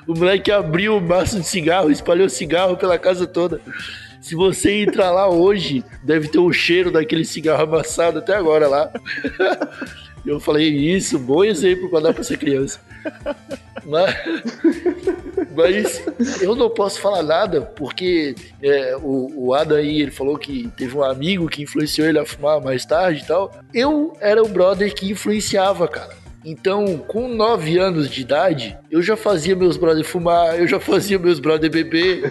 o 0.06 0.14
moleque 0.14 0.52
abriu 0.52 0.98
o 0.98 1.02
maço 1.02 1.40
de 1.40 1.48
cigarro, 1.48 1.90
espalhou 1.90 2.28
cigarro 2.28 2.76
pela 2.76 3.00
casa 3.00 3.26
toda. 3.26 3.62
Se 4.20 4.36
você 4.36 4.84
entrar 4.84 5.12
lá 5.12 5.30
hoje, 5.30 5.82
deve 6.04 6.28
ter 6.28 6.40
o 6.40 6.52
cheiro 6.52 6.92
daquele 6.92 7.24
cigarro 7.24 7.64
amassado 7.64 8.20
até 8.20 8.36
agora 8.36 8.68
lá. 8.68 8.92
Eu 10.26 10.40
falei, 10.40 10.68
isso, 10.70 11.18
bom 11.18 11.44
exemplo 11.44 11.90
para 11.90 12.02
dar 12.02 12.14
para 12.14 12.22
essa 12.22 12.38
criança. 12.38 12.80
Mas, 13.84 14.16
mas, 15.56 16.42
eu 16.42 16.56
não 16.56 16.70
posso 16.70 17.00
falar 17.02 17.24
nada, 17.24 17.62
porque 17.62 18.36
é, 18.62 18.96
o, 18.98 19.48
o 19.48 19.54
Adam 19.54 19.78
aí, 19.78 20.02
ele 20.02 20.12
falou 20.12 20.38
que 20.38 20.70
teve 20.78 20.96
um 20.96 21.04
amigo 21.04 21.50
que 21.50 21.64
influenciou 21.64 22.08
ele 22.08 22.20
a 22.20 22.26
fumar 22.26 22.62
mais 22.62 22.86
tarde 22.86 23.24
e 23.24 23.26
tal. 23.26 23.52
Eu 23.74 24.14
era 24.20 24.42
o 24.44 24.48
brother 24.48 24.94
que 24.94 25.12
influenciava, 25.12 25.88
cara. 25.88 26.22
Então, 26.44 26.98
com 26.98 27.28
9 27.28 27.78
anos 27.78 28.10
de 28.10 28.22
idade, 28.22 28.78
eu 28.90 29.02
já 29.02 29.16
fazia 29.16 29.56
meus 29.56 29.78
brothers 29.78 30.08
fumar, 30.08 30.60
eu 30.60 30.68
já 30.68 30.80
fazia 30.80 31.20
meus 31.20 31.40
brothers 31.40 31.72
beber. 31.72 32.30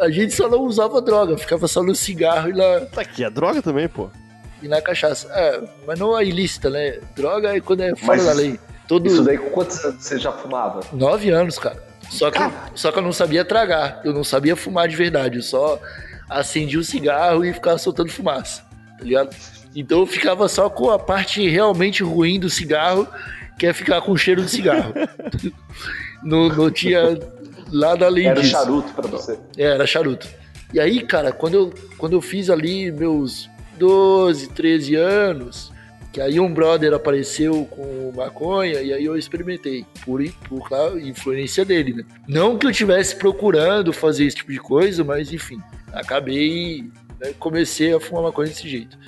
A 0.00 0.10
gente 0.10 0.34
só 0.34 0.48
não 0.48 0.60
usava 0.60 1.02
droga, 1.02 1.36
ficava 1.36 1.68
só 1.68 1.82
no 1.82 1.94
cigarro 1.94 2.48
e 2.50 2.52
na. 2.52 2.80
Tá 2.86 3.02
aqui, 3.02 3.24
é 3.24 3.30
droga 3.30 3.60
também, 3.60 3.88
pô. 3.88 4.10
E 4.62 4.68
na 4.68 4.80
cachaça. 4.80 5.28
É, 5.32 5.62
mas 5.86 5.98
não 5.98 6.14
a 6.14 6.24
ilícita, 6.24 6.70
né? 6.70 6.98
Droga 7.14 7.56
é 7.56 7.60
quando 7.60 7.82
é 7.82 7.94
fora 7.94 8.16
Mas 8.16 8.26
da 8.26 8.32
lei. 8.32 8.58
Todo... 8.88 9.06
Isso 9.06 9.22
daí, 9.22 9.36
quantos 9.36 9.84
anos 9.84 10.02
você 10.02 10.18
já 10.18 10.32
fumava? 10.32 10.80
Nove 10.92 11.30
anos, 11.30 11.58
cara. 11.58 11.82
Só 12.08 12.30
que, 12.30 12.38
só 12.74 12.92
que 12.92 12.98
eu 12.98 13.02
não 13.02 13.12
sabia 13.12 13.44
tragar. 13.44 14.00
Eu 14.04 14.12
não 14.12 14.22
sabia 14.22 14.54
fumar 14.54 14.88
de 14.88 14.96
verdade. 14.96 15.36
Eu 15.36 15.42
só 15.42 15.80
acendia 16.30 16.78
o 16.78 16.84
cigarro 16.84 17.44
e 17.44 17.52
ficava 17.52 17.78
soltando 17.78 18.10
fumaça. 18.10 18.62
Tá 18.98 19.04
ligado? 19.04 19.36
Então 19.74 20.00
eu 20.00 20.06
ficava 20.06 20.48
só 20.48 20.70
com 20.70 20.90
a 20.90 20.98
parte 20.98 21.46
realmente 21.48 22.02
ruim 22.02 22.40
do 22.40 22.48
cigarro, 22.48 23.06
que 23.58 23.66
é 23.66 23.72
ficar 23.72 24.00
com 24.00 24.16
cheiro 24.16 24.42
de 24.42 24.50
cigarro. 24.50 24.94
não, 26.22 26.48
não 26.48 26.70
tinha 26.70 27.18
nada 27.72 28.06
além 28.06 28.26
Era 28.28 28.40
disso. 28.40 28.52
charuto 28.52 28.92
pra 28.94 29.08
você. 29.08 29.38
É, 29.56 29.64
era 29.64 29.86
charuto. 29.86 30.26
E 30.72 30.80
aí, 30.80 31.02
cara, 31.02 31.32
quando 31.32 31.54
eu, 31.54 31.74
quando 31.98 32.14
eu 32.14 32.22
fiz 32.22 32.48
ali 32.48 32.90
meus 32.90 33.48
12, 33.76 34.48
13 34.48 34.94
anos, 34.94 35.72
que 36.12 36.20
aí 36.20 36.40
um 36.40 36.52
brother 36.52 36.94
apareceu 36.94 37.66
com 37.66 38.12
maconha 38.16 38.80
e 38.80 38.92
aí 38.92 39.04
eu 39.04 39.16
experimentei, 39.16 39.84
por, 40.04 40.22
por 40.48 40.68
claro, 40.68 40.98
influência 40.98 41.64
dele, 41.64 41.92
né? 41.92 42.04
Não 42.26 42.56
que 42.56 42.66
eu 42.66 42.70
estivesse 42.70 43.16
procurando 43.16 43.92
fazer 43.92 44.24
esse 44.24 44.36
tipo 44.36 44.50
de 44.50 44.58
coisa, 44.58 45.04
mas 45.04 45.32
enfim, 45.32 45.60
acabei, 45.92 46.90
né, 47.20 47.34
comecei 47.38 47.92
a 47.92 48.00
fumar 48.00 48.22
maconha 48.22 48.48
desse 48.48 48.68
jeito. 48.68 48.98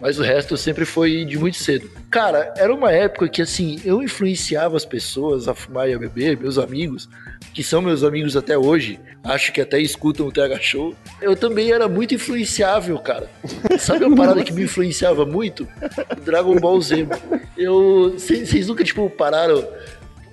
Mas 0.00 0.18
o 0.18 0.22
resto 0.22 0.56
sempre 0.56 0.84
foi 0.84 1.24
de 1.24 1.38
muito 1.38 1.56
cedo. 1.56 1.88
Cara, 2.10 2.52
era 2.56 2.74
uma 2.74 2.90
época 2.90 3.28
que 3.28 3.40
assim, 3.40 3.80
eu 3.84 4.02
influenciava 4.02 4.76
as 4.76 4.84
pessoas 4.84 5.46
a 5.46 5.54
fumar 5.54 5.88
e 5.88 5.94
a 5.94 5.98
beber, 5.98 6.36
meus 6.36 6.58
amigos, 6.58 7.08
que 7.52 7.62
são 7.62 7.82
meus 7.82 8.02
amigos 8.02 8.36
até 8.36 8.56
hoje, 8.56 8.98
acho 9.22 9.52
que 9.52 9.60
até 9.60 9.78
escutam 9.78 10.26
o 10.26 10.32
TH 10.32 10.58
Show. 10.60 10.94
Eu 11.20 11.36
também 11.36 11.70
era 11.70 11.88
muito 11.88 12.14
influenciável, 12.14 12.98
cara. 12.98 13.30
Sabe 13.78 14.04
uma 14.04 14.16
parada 14.16 14.42
que 14.42 14.52
me 14.52 14.62
influenciava 14.62 15.26
muito? 15.26 15.68
Dragon 16.24 16.56
Ball 16.56 16.80
Z. 16.80 17.06
Eu. 17.56 18.14
Vocês 18.16 18.68
nunca, 18.68 18.82
tipo, 18.82 19.08
pararam. 19.10 19.66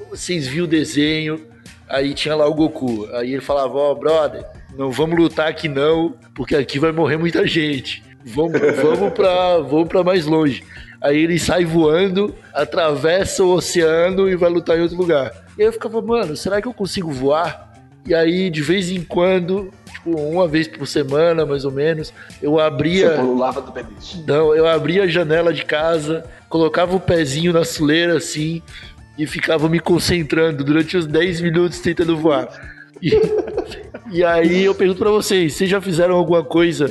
Vocês 0.10 0.48
viram 0.48 0.66
o 0.66 0.68
desenho, 0.68 1.46
aí 1.88 2.14
tinha 2.14 2.36
lá 2.36 2.48
o 2.48 2.54
Goku. 2.54 3.08
Aí 3.14 3.34
ele 3.34 3.42
falava, 3.42 3.78
ó, 3.78 3.94
brother, 3.94 4.44
não 4.76 4.90
vamos 4.90 5.20
lutar 5.20 5.48
aqui 5.48 5.68
não, 5.68 6.16
porque 6.34 6.56
aqui 6.56 6.80
vai 6.80 6.92
morrer 6.92 7.18
muita 7.18 7.46
gente. 7.46 8.04
Vamos, 8.26 8.60
vamos, 8.82 9.14
pra, 9.14 9.60
vamos 9.60 9.88
pra 9.88 10.04
mais 10.04 10.26
longe. 10.26 10.64
Aí 11.02 11.18
ele 11.18 11.40
sai 11.40 11.64
voando, 11.64 12.36
atravessa 12.54 13.44
o 13.44 13.54
oceano 13.54 14.30
e 14.30 14.36
vai 14.36 14.50
lutar 14.50 14.78
em 14.78 14.82
outro 14.82 14.98
lugar. 14.98 15.32
E 15.60 15.62
aí 15.62 15.68
eu 15.68 15.74
ficava, 15.74 16.02
mano, 16.02 16.38
será 16.38 16.62
que 16.62 16.70
eu 16.70 16.74
consigo 16.74 17.12
voar? 17.12 17.70
E 18.06 18.16
aí, 18.16 18.50
de 18.50 18.62
vez 18.62 18.90
em 18.90 19.04
quando, 19.04 19.70
tipo, 19.92 20.18
uma 20.18 20.48
vez 20.48 20.70
por 20.70 20.88
semana, 20.88 21.46
mais 21.46 21.66
ou 21.66 21.72
menos, 21.72 22.14
eu 22.42 22.54
Você 22.54 22.62
abria. 22.62 23.12
pulava 23.18 23.60
do 23.60 23.70
beliche. 23.70 24.24
Não, 24.26 24.56
eu 24.56 24.66
abria 24.66 25.04
a 25.04 25.08
janela 25.08 25.52
de 25.52 25.66
casa, 25.66 26.24
colocava 26.48 26.96
o 26.96 27.00
pezinho 27.00 27.52
na 27.52 27.66
soleira 27.66 28.16
assim 28.16 28.62
e 29.18 29.28
ficava 29.28 29.68
me 29.68 29.82
concentrando 29.82 30.64
durante 30.64 30.96
uns 30.96 31.06
10 31.06 31.42
minutos 31.42 31.82
tentando 31.82 32.16
voar. 32.16 32.48
E, 33.02 33.12
e 34.14 34.24
aí 34.24 34.64
eu 34.64 34.74
pergunto 34.74 35.00
pra 35.00 35.12
vocês, 35.12 35.56
vocês 35.56 35.70
já 35.70 35.82
fizeram 35.82 36.16
alguma 36.16 36.42
coisa 36.42 36.90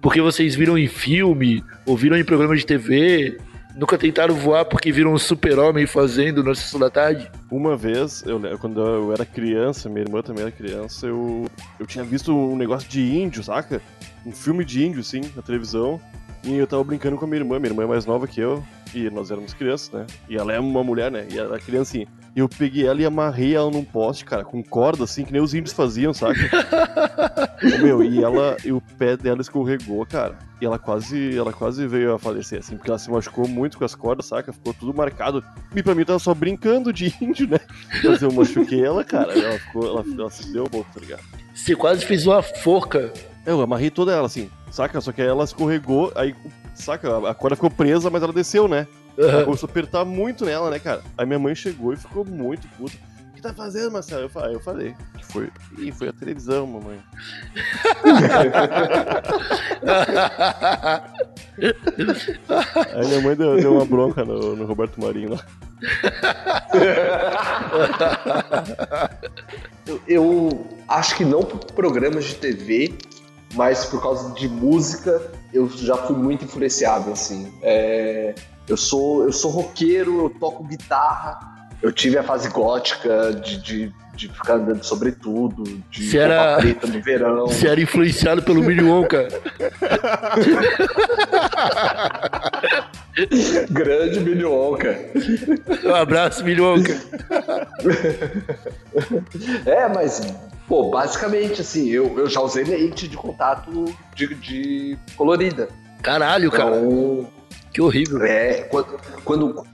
porque 0.00 0.22
vocês 0.22 0.54
viram 0.54 0.78
em 0.78 0.88
filme 0.88 1.62
ou 1.84 1.94
viram 1.94 2.16
em 2.16 2.24
programa 2.24 2.56
de 2.56 2.64
TV? 2.64 3.36
Nunca 3.76 3.98
tentaram 3.98 4.34
voar 4.34 4.64
porque 4.64 4.90
viram 4.90 5.12
um 5.12 5.18
super-homem 5.18 5.86
fazendo 5.86 6.42
na 6.42 6.54
sessão 6.54 6.80
da 6.80 6.88
tarde? 6.88 7.30
Uma 7.50 7.76
vez, 7.76 8.24
eu, 8.26 8.40
quando 8.58 8.80
eu 8.80 9.12
era 9.12 9.26
criança, 9.26 9.90
minha 9.90 10.00
irmã 10.00 10.22
também 10.22 10.44
era 10.44 10.50
criança, 10.50 11.06
eu, 11.06 11.44
eu 11.78 11.86
tinha 11.86 12.02
visto 12.02 12.34
um 12.34 12.56
negócio 12.56 12.88
de 12.88 13.02
índio, 13.02 13.42
saca? 13.44 13.82
Um 14.24 14.32
filme 14.32 14.64
de 14.64 14.82
índio, 14.82 15.00
assim, 15.00 15.20
na 15.36 15.42
televisão. 15.42 16.00
E 16.44 16.54
eu 16.54 16.66
tava 16.66 16.84
brincando 16.84 17.16
com 17.16 17.24
a 17.24 17.28
minha 17.28 17.40
irmã, 17.40 17.58
minha 17.58 17.70
irmã 17.70 17.84
é 17.84 17.86
mais 17.86 18.06
nova 18.06 18.26
que 18.26 18.40
eu, 18.40 18.62
e 18.94 19.10
nós 19.10 19.30
éramos 19.30 19.52
crianças, 19.52 19.90
né? 19.90 20.06
E 20.28 20.36
ela 20.36 20.52
é 20.52 20.60
uma 20.60 20.82
mulher, 20.84 21.10
né? 21.10 21.26
E 21.30 21.38
ela 21.38 21.54
era 21.54 21.58
criancinha. 21.58 22.06
E 22.34 22.38
eu 22.38 22.48
peguei 22.48 22.86
ela 22.86 23.00
e 23.00 23.04
amarrei 23.06 23.54
ela 23.54 23.70
num 23.70 23.82
poste, 23.82 24.24
cara, 24.24 24.44
com 24.44 24.62
corda, 24.62 25.04
assim, 25.04 25.24
que 25.24 25.32
nem 25.32 25.40
os 25.40 25.54
índios 25.54 25.72
faziam, 25.74 26.12
saca? 26.12 26.38
Meu, 27.82 28.02
e 28.04 28.22
ela, 28.22 28.56
e 28.64 28.72
o 28.72 28.80
pé 28.98 29.16
dela 29.16 29.40
escorregou, 29.40 30.04
cara. 30.04 30.38
E 30.60 30.66
ela 30.66 30.78
quase, 30.78 31.36
ela 31.36 31.52
quase 31.52 31.86
veio 31.86 32.14
a 32.14 32.18
falecer, 32.18 32.58
assim, 32.58 32.76
porque 32.76 32.90
ela 32.90 32.98
se 32.98 33.10
machucou 33.10 33.48
muito 33.48 33.78
com 33.78 33.84
as 33.84 33.94
cordas, 33.94 34.26
saca? 34.26 34.52
Ficou 34.52 34.74
tudo 34.74 34.94
marcado. 34.94 35.42
E 35.74 35.82
pra 35.82 35.94
mim 35.94 36.04
tava 36.04 36.18
só 36.18 36.34
brincando 36.34 36.92
de 36.92 37.14
índio, 37.20 37.48
né? 37.48 37.58
Mas 38.04 38.20
eu 38.20 38.30
machuquei 38.30 38.84
ela, 38.84 39.02
cara. 39.02 39.32
Ela 39.32 39.58
ficou, 39.58 39.86
ela, 39.86 40.04
ela 40.06 40.30
se 40.30 40.52
deu 40.52 40.64
um 40.64 40.68
pouco, 40.68 40.90
tá 40.92 41.00
ligado? 41.00 41.22
Você 41.54 41.74
quase 41.74 42.04
fez 42.04 42.26
uma 42.26 42.42
forca. 42.42 43.12
Eu 43.46 43.60
amarrei 43.60 43.90
toda 43.90 44.12
ela, 44.12 44.26
assim, 44.26 44.50
saca? 44.72 45.00
Só 45.00 45.12
que 45.12 45.22
aí 45.22 45.28
ela 45.28 45.44
escorregou, 45.44 46.12
aí, 46.16 46.34
saca? 46.74 47.30
A 47.30 47.34
corda 47.34 47.54
ficou 47.54 47.70
presa, 47.70 48.10
mas 48.10 48.22
ela 48.22 48.32
desceu, 48.32 48.66
né? 48.66 48.88
Ela 49.16 49.44
começou 49.44 49.66
a 49.66 49.70
apertar 49.70 50.04
muito 50.04 50.44
nela, 50.44 50.68
né, 50.68 50.78
cara? 50.78 51.02
Aí 51.16 51.24
minha 51.24 51.38
mãe 51.38 51.54
chegou 51.54 51.92
e 51.92 51.96
ficou 51.96 52.24
muito 52.24 52.68
puta. 52.76 52.96
O 53.30 53.34
que 53.34 53.40
tá 53.40 53.54
fazendo, 53.54 53.92
Marcelo? 53.92 54.22
Eu 54.22 54.28
falei, 54.28 54.54
eu 54.56 54.60
falei 54.60 54.94
que 55.16 55.24
foi. 55.24 55.48
Ih, 55.78 55.92
foi 55.92 56.08
a 56.08 56.12
televisão, 56.12 56.66
mamãe. 56.66 56.98
Aí 62.94 63.06
minha 63.06 63.20
mãe 63.20 63.36
deu, 63.36 63.56
deu 63.56 63.74
uma 63.74 63.86
bronca 63.86 64.24
no, 64.24 64.56
no 64.56 64.66
Roberto 64.66 65.00
Marinho 65.00 65.30
lá. 65.30 65.44
Eu, 69.86 70.00
eu 70.08 70.66
acho 70.88 71.16
que 71.16 71.24
não 71.24 71.42
por 71.42 71.60
programas 71.72 72.24
de 72.24 72.34
TV, 72.34 72.94
mas 73.54 73.84
por 73.86 74.02
causa 74.02 74.34
de 74.34 74.48
música, 74.48 75.20
eu 75.52 75.68
já 75.68 75.96
fui 75.96 76.16
muito 76.16 76.44
influenciado, 76.44 77.10
assim. 77.12 77.52
É, 77.62 78.34
eu, 78.68 78.76
sou, 78.76 79.24
eu 79.24 79.32
sou 79.32 79.50
roqueiro, 79.50 80.24
eu 80.24 80.30
toco 80.30 80.64
guitarra, 80.64 81.38
eu 81.82 81.92
tive 81.92 82.18
a 82.18 82.22
fase 82.22 82.48
gótica 82.48 83.32
de, 83.34 83.62
de, 83.62 83.92
de 84.14 84.28
ficar 84.28 84.54
andando 84.54 84.82
sobretudo, 84.82 85.62
de 85.90 86.10
Você 86.10 86.18
era- 86.18 86.56
preta 86.56 86.86
no 86.86 87.02
verão. 87.02 87.46
Você 87.46 87.68
era 87.68 87.80
influenciado 87.80 88.42
pelo 88.42 88.62
Minion, 88.62 89.04
cara. 89.06 89.28
Grande 93.70 94.20
milionca. 94.20 94.98
Um 95.84 95.94
abraço, 95.94 96.44
Minion, 96.44 96.82
cara. 96.82 97.68
É, 99.66 99.88
mas, 99.88 100.22
pô, 100.68 100.90
basicamente, 100.90 101.60
assim, 101.60 101.88
eu, 101.88 102.18
eu 102.18 102.28
já 102.28 102.40
usei 102.40 102.64
lente 102.64 103.06
de 103.08 103.16
contato 103.16 103.84
de, 104.14 104.34
de 104.34 104.98
colorida. 105.16 105.68
Caralho, 106.02 106.50
cara. 106.50 106.76
Então, 106.76 107.28
Que 107.72 107.80
horrível. 107.80 108.22
É, 108.24 108.62
quando, 108.62 109.00
quando, 109.24 109.66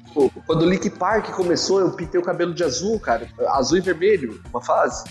quando 0.47 0.63
o 0.63 0.71
Link 0.71 0.89
Park 0.91 1.31
começou, 1.31 1.81
eu 1.81 1.91
pintei 1.93 2.21
o 2.21 2.25
cabelo 2.25 2.55
de 2.55 2.63
azul, 2.63 2.99
cara. 3.01 3.29
Azul 3.49 3.79
e 3.79 3.81
vermelho, 3.81 4.41
uma 4.53 4.63
fase. 4.63 5.05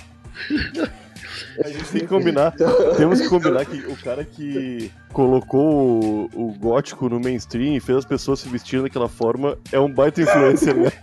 A 1.63 1.67
gente 1.67 1.85
tem 1.85 2.01
que 2.01 2.07
combinar. 2.07 2.53
Temos 2.97 3.19
que 3.19 3.27
combinar 3.27 3.65
que 3.65 3.77
o 3.87 3.95
cara 3.97 4.23
que 4.23 4.91
colocou 5.11 6.29
o, 6.33 6.47
o 6.49 6.53
gótico 6.53 7.09
no 7.09 7.19
mainstream 7.19 7.75
e 7.75 7.79
fez 7.79 7.99
as 7.99 8.05
pessoas 8.05 8.39
se 8.39 8.49
vestirem 8.49 8.83
daquela 8.83 9.09
forma 9.09 9.57
é 9.71 9.79
um 9.79 9.91
baita 9.91 10.21
influencer, 10.21 10.75
né? 10.75 10.91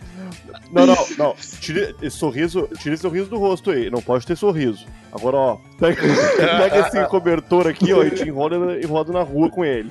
Não, 0.70 0.86
não, 0.86 0.96
não. 1.18 1.34
Tire 1.60 1.94
esse 2.02 2.16
sorriso, 2.16 2.68
tire 2.78 2.94
esse 2.94 3.02
sorriso 3.02 3.28
do 3.28 3.38
rosto 3.38 3.70
aí. 3.70 3.90
Não 3.90 4.00
pode 4.02 4.26
ter 4.26 4.36
sorriso. 4.36 4.86
Agora, 5.12 5.36
ó, 5.36 5.56
pega, 5.78 6.00
pega 6.36 6.86
esse 6.88 7.04
cobertor 7.10 7.66
aqui, 7.66 7.92
ó, 7.92 8.02
e 8.04 8.10
te 8.10 8.28
enrola, 8.28 8.58
na- 8.58 8.76
e 8.78 8.84
roda 8.86 9.12
na 9.12 9.22
rua 9.22 9.50
com 9.50 9.64
ele. 9.64 9.90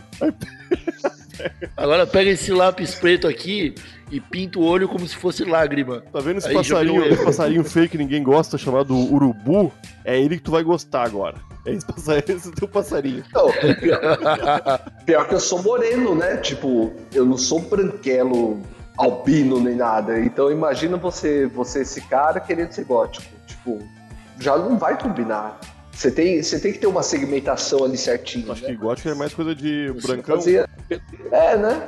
Agora 1.77 2.05
pega 2.05 2.29
esse 2.31 2.51
lápis 2.51 2.95
preto 2.95 3.27
aqui 3.27 3.73
e 4.11 4.19
pinta 4.19 4.59
o 4.59 4.63
olho 4.63 4.87
como 4.89 5.07
se 5.07 5.15
fosse 5.15 5.45
lágrima. 5.45 6.01
Tá 6.11 6.19
vendo 6.19 6.39
esse 6.39 6.49
Aí 6.49 6.53
passarinho, 6.53 7.05
esse 7.05 7.23
passarinho 7.23 7.63
feio 7.63 7.87
que 7.89 7.97
ninguém 7.97 8.21
gosta, 8.21 8.57
chamado 8.57 8.93
urubu? 8.95 9.71
É 10.03 10.19
ele 10.19 10.37
que 10.37 10.43
tu 10.43 10.51
vai 10.51 10.63
gostar 10.63 11.03
agora. 11.03 11.35
É 11.65 11.71
esse 11.73 11.85
passarinho, 11.85 12.23
esse 12.37 12.51
teu 12.51 12.67
passarinho. 12.67 13.23
Não, 13.33 13.49
pior, 13.79 14.79
pior 15.05 15.27
que 15.29 15.35
eu 15.35 15.39
sou 15.39 15.63
moreno, 15.63 16.13
né? 16.15 16.37
Tipo, 16.37 16.91
eu 17.13 17.25
não 17.25 17.37
sou 17.37 17.61
branquelo 17.61 18.61
albino 18.99 19.59
nem 19.61 19.75
nada. 19.75 20.19
Então 20.19 20.51
imagina 20.51 20.97
você, 20.97 21.47
você 21.47 21.81
esse 21.81 22.01
cara 22.01 22.39
querendo 22.39 22.71
ser 22.73 22.83
gótico. 22.83 23.25
Tipo, 23.47 23.79
já 24.39 24.57
não 24.57 24.77
vai 24.77 24.99
combinar. 24.99 25.57
Você 25.91 26.11
tem, 26.11 26.41
você 26.41 26.59
tem 26.59 26.71
que 26.71 26.79
ter 26.79 26.87
uma 26.87 27.03
segmentação 27.03 27.83
ali 27.83 27.97
certinho. 27.97 28.51
Acho 28.51 28.63
né? 28.63 28.69
que 28.69 28.75
gótico 28.75 29.09
é 29.09 29.13
mais 29.13 29.33
coisa 29.33 29.53
de 29.55 29.89
Você 29.91 30.07
brancão. 30.07 30.35
fazia- 30.37 30.69
É, 31.31 31.57
né? 31.57 31.81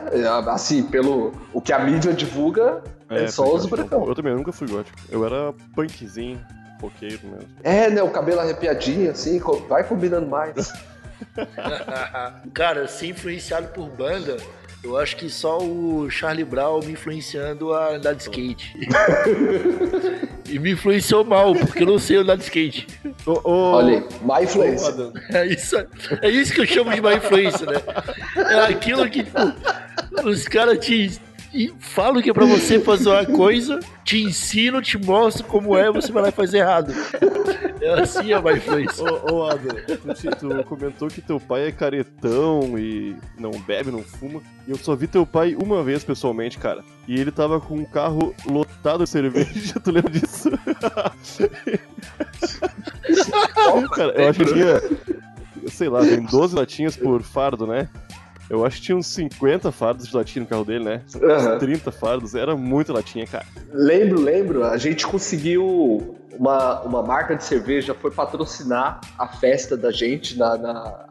Assim, 0.48 0.84
pelo 0.84 1.34
o 1.53 1.62
que 1.62 1.72
a 1.72 1.80
mídia 1.80 2.13
divulga, 2.13 2.82
é, 3.10 3.27
só 3.27 3.46
foi 3.46 3.56
os 3.56 3.65
brancão. 3.65 4.06
Eu 4.08 4.15
também 4.15 4.32
eu 4.34 4.38
nunca 4.38 4.51
fui 4.51 4.68
gótico. 4.68 4.98
Eu 5.10 5.25
era 5.25 5.53
punkzinho, 5.75 6.39
roqueiro 6.82 7.20
mesmo. 7.24 7.48
É, 7.63 7.89
né? 7.89 8.03
O 8.03 8.10
cabelo 8.10 8.41
arrepiadinho, 8.41 9.12
assim, 9.12 9.39
vai 9.70 9.84
combinando 9.86 10.27
mais. 10.27 10.74
Cara, 12.53 12.88
ser 12.88 13.08
influenciado 13.08 13.68
por 13.70 13.88
banda, 13.89 14.38
eu 14.84 14.98
acho 14.98 15.16
que 15.16 15.30
só 15.30 15.60
o 15.60 16.10
Charlie 16.10 16.44
Brown 16.44 16.80
me 16.80 16.94
influenciando 16.94 17.74
a 17.74 17.96
andar 17.96 18.14
de 18.14 18.24
skate. 18.24 18.76
e 20.50 20.58
me 20.58 20.72
influenciou 20.72 21.24
mal, 21.24 21.54
porque 21.54 21.84
eu 21.84 21.88
não 21.88 22.00
sei 22.00 22.18
andar 22.18 22.36
de 22.36 22.44
skate. 22.44 22.88
Ô, 23.26 23.42
ô, 23.44 23.72
Olha 23.74 24.00
aí, 24.00 24.06
má 24.24 24.42
influência. 24.42 24.94
É 25.30 25.46
isso, 25.46 25.76
é 26.22 26.30
isso 26.30 26.54
que 26.54 26.62
eu 26.62 26.66
chamo 26.66 26.92
de 26.92 27.02
má 27.02 27.14
influência, 27.14 27.66
né? 27.66 27.82
É 28.36 28.60
aquilo 28.66 29.08
que, 29.10 29.24
tipo, 29.24 29.40
os 30.28 30.48
caras 30.48 30.80
te 30.80 31.20
e 31.54 31.74
falam 31.80 32.22
que 32.22 32.30
é 32.30 32.34
pra 32.34 32.46
você 32.46 32.80
fazer 32.80 33.10
uma 33.10 33.26
coisa, 33.26 33.80
te 34.06 34.24
ensinam, 34.24 34.82
te 34.82 34.98
mostram 34.98 35.48
como 35.50 35.78
é, 35.78 35.92
você 35.92 36.12
vai 36.12 36.24
lá 36.24 36.30
e 36.30 36.32
faz 36.32 36.54
errado. 36.54 36.94
É 37.82 38.02
assim 38.02 38.32
a 38.32 38.40
má 38.40 38.54
influência. 38.54 39.04
Ô, 39.04 39.34
ô 39.34 39.44
Adam, 39.50 39.76
tu, 39.86 39.98
tu 40.38 40.64
comentou 40.66 41.08
que 41.08 41.20
teu 41.20 41.40
pai 41.40 41.68
é 41.68 41.72
caretão 41.72 42.78
e 42.78 43.16
não 43.40 43.50
bebe, 43.52 43.90
não 43.90 44.04
fuma. 44.04 44.40
E 44.68 44.72
eu 44.72 44.78
só 44.78 44.96
vi 44.96 45.08
teu 45.08 45.26
pai 45.26 45.56
uma 45.56 45.84
vez 45.84 46.04
pessoalmente, 46.04 46.60
cara. 46.60 46.84
E 47.08 47.20
ele 47.20 47.32
tava 47.32 47.60
com 47.60 47.76
um 47.76 47.86
carro 47.86 48.36
lotado 48.46 49.04
de 49.04 49.10
cerveja, 49.10 49.80
tu 49.80 49.92
lembra 49.92 50.12
disso? 50.12 50.52
cara, 53.96 54.12
eu 54.22 54.30
acho 54.30 54.40
que 54.40 54.54
tinha, 54.54 54.80
sei 55.68 55.90
lá, 55.90 56.02
tem 56.02 56.22
12 56.22 56.56
latinhas 56.56 56.96
por 56.96 57.24
fardo, 57.24 57.66
né? 57.66 57.90
Eu 58.51 58.65
acho 58.65 58.77
que 58.77 58.81
tinha 58.84 58.98
uns 58.98 59.08
50 59.08 59.72
fardos 59.72 60.08
de 60.10 60.13
latinha 60.15 60.41
no 60.43 60.48
carro 60.50 60.65
dele, 60.65 60.84
né? 60.84 61.01
Aham. 61.24 61.58
30 61.58 61.89
fardos, 61.89 62.36
era 62.36 62.53
muita 62.53 62.91
latinha, 62.91 63.25
cara. 63.25 63.46
Lembro, 63.72 64.20
lembro. 64.20 64.65
A 64.65 64.75
gente 64.77 65.08
conseguiu 65.08 66.17
uma, 66.38 66.81
uma 66.81 67.01
marca 67.01 67.34
de 67.34 67.46
cerveja, 67.46 67.93
foi 67.93 68.12
patrocinar 68.12 69.00
a 69.17 69.25
festa 69.27 69.77
da 69.77 69.89
gente 69.89 70.38
na. 70.38 70.58
na- 70.58 71.05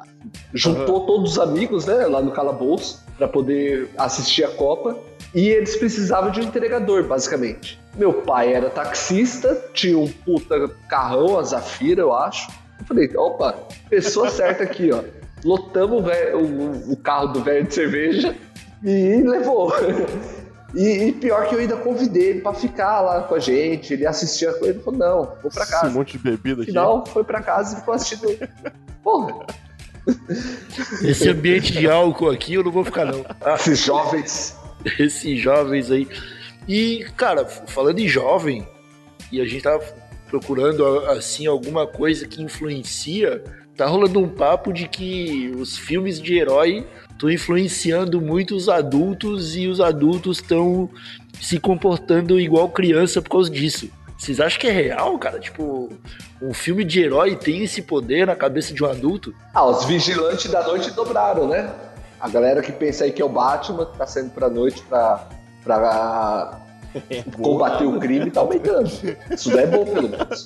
juntou 0.52 1.06
todos 1.06 1.32
os 1.32 1.38
amigos, 1.38 1.87
né, 1.87 2.04
lá 2.06 2.20
no 2.20 2.30
calabouço, 2.30 3.02
para 3.16 3.26
poder 3.26 3.88
assistir 3.97 4.44
a 4.44 4.49
Copa. 4.50 4.99
E 5.35 5.49
eles 5.49 5.76
precisavam 5.76 6.30
de 6.30 6.40
um 6.40 6.42
entregador, 6.42 7.04
basicamente. 7.04 7.80
Meu 7.97 8.12
pai 8.12 8.52
era 8.52 8.68
taxista, 8.68 9.59
tinha 9.73 9.97
um 9.97 10.09
puta 10.09 10.68
carrão, 10.88 11.38
a 11.38 11.42
Zafira, 11.42 12.02
eu 12.02 12.12
acho. 12.12 12.50
Eu 12.80 12.85
falei, 12.85 13.11
opa, 13.16 13.54
pessoa 13.88 14.28
certa 14.28 14.64
aqui, 14.64 14.90
ó. 14.92 15.02
Lotamos 15.44 16.04
o, 16.04 16.37
o- 16.37 16.92
o 16.92 16.97
carro 16.97 17.28
do 17.28 17.42
velho 17.42 17.66
de 17.66 17.75
cerveja 17.75 18.37
e 18.85 19.23
levou. 19.23 19.73
E, 20.75 21.09
e 21.09 21.12
pior 21.12 21.49
que 21.49 21.54
eu 21.54 21.59
ainda 21.59 21.76
convidei 21.76 22.28
ele 22.30 22.40
pra 22.42 22.54
ficar 22.54 23.00
lá 23.00 23.23
com 23.23 23.35
a 23.35 23.38
gente, 23.40 23.92
ele 23.92 24.06
assistia 24.06 24.52
com 24.52 24.66
ele 24.66 24.78
e 24.78 24.82
falou, 24.82 25.00
não, 25.00 25.25
vou 25.42 25.50
pra 25.50 25.62
Esse 25.64 25.73
casa. 25.73 25.90
monte 25.90 26.12
de 26.16 26.18
bebida 26.23 26.62
aqui. 26.62 26.70
final, 26.70 27.04
foi 27.06 27.25
pra 27.25 27.42
casa 27.42 27.75
e 27.76 27.80
ficou 27.80 27.94
assistindo. 27.94 28.38
Porra, 29.02 29.47
Esse 31.02 31.28
ambiente 31.28 31.73
de 31.73 31.88
álcool 31.88 32.30
aqui 32.30 32.54
eu 32.54 32.62
não 32.65 32.71
vou 32.71 32.84
ficar, 32.84 33.04
não. 33.04 33.25
esses 33.54 33.80
jovens. 33.80 34.56
esses 34.99 35.41
jovens 35.41 35.91
aí. 35.91 36.06
E, 36.69 37.04
cara, 37.17 37.45
falando 37.47 37.99
em 37.99 38.06
jovem, 38.08 38.67
e 39.32 39.41
a 39.41 39.45
gente 39.45 39.62
tava 39.62 39.82
procurando, 40.28 40.86
assim, 41.10 41.47
alguma 41.47 41.86
coisa 41.86 42.26
que 42.28 42.41
influencia, 42.43 43.43
tá 43.76 43.87
rolando 43.87 44.21
um 44.21 44.28
papo 44.28 44.73
de 44.73 44.89
que 44.89 45.52
os 45.56 45.76
filmes 45.76 46.21
de 46.21 46.39
herói 46.39 46.87
estão 47.11 47.30
influenciando 47.30 48.21
muito 48.21 48.54
os 48.54 48.69
adultos 48.69 49.56
e 49.56 49.67
os 49.67 49.80
adultos 49.80 50.39
estão 50.39 50.89
se 51.41 51.59
comportando 51.59 52.39
igual 52.39 52.69
criança 52.69 53.21
por 53.23 53.30
causa 53.30 53.50
disso. 53.50 53.91
Vocês 54.17 54.39
acham 54.39 54.61
que 54.61 54.67
é 54.67 54.71
real, 54.71 55.19
cara? 55.19 55.41
Tipo, 55.41 55.89
um 56.43 56.52
filme 56.52 56.85
de 56.85 57.00
herói 57.00 57.37
tem 57.37 57.63
esse 57.63 57.80
poder 57.80 58.26
na 58.26 58.37
cabeça 58.37 58.75
de 58.75 58.85
um 58.85 58.87
adulto? 58.87 59.35
Ah, 59.54 59.65
os 59.65 59.85
vigilantes 59.87 60.50
da 60.50 60.63
noite 60.63 60.91
dobraram, 60.91 61.49
né? 61.49 61.73
A 62.21 62.28
galera 62.28 62.61
que 62.61 62.71
pensa 62.71 63.04
aí 63.04 63.13
que 63.13 63.23
é 63.23 63.25
o 63.25 63.30
Batman, 63.30 63.87
que 63.87 63.97
tá 63.97 64.06
saindo 64.06 64.30
pra 64.30 64.50
noite 64.50 64.83
pra, 64.83 65.26
pra 65.65 66.61
combater 67.41 67.85
o 67.85 67.99
crime, 67.99 68.31
tá 68.31 68.41
aumentando. 68.41 68.89
Isso 69.31 69.50
daí 69.50 69.65
é 69.65 69.67
bom, 69.67 69.85
pelo 69.85 70.09
menos. 70.09 70.45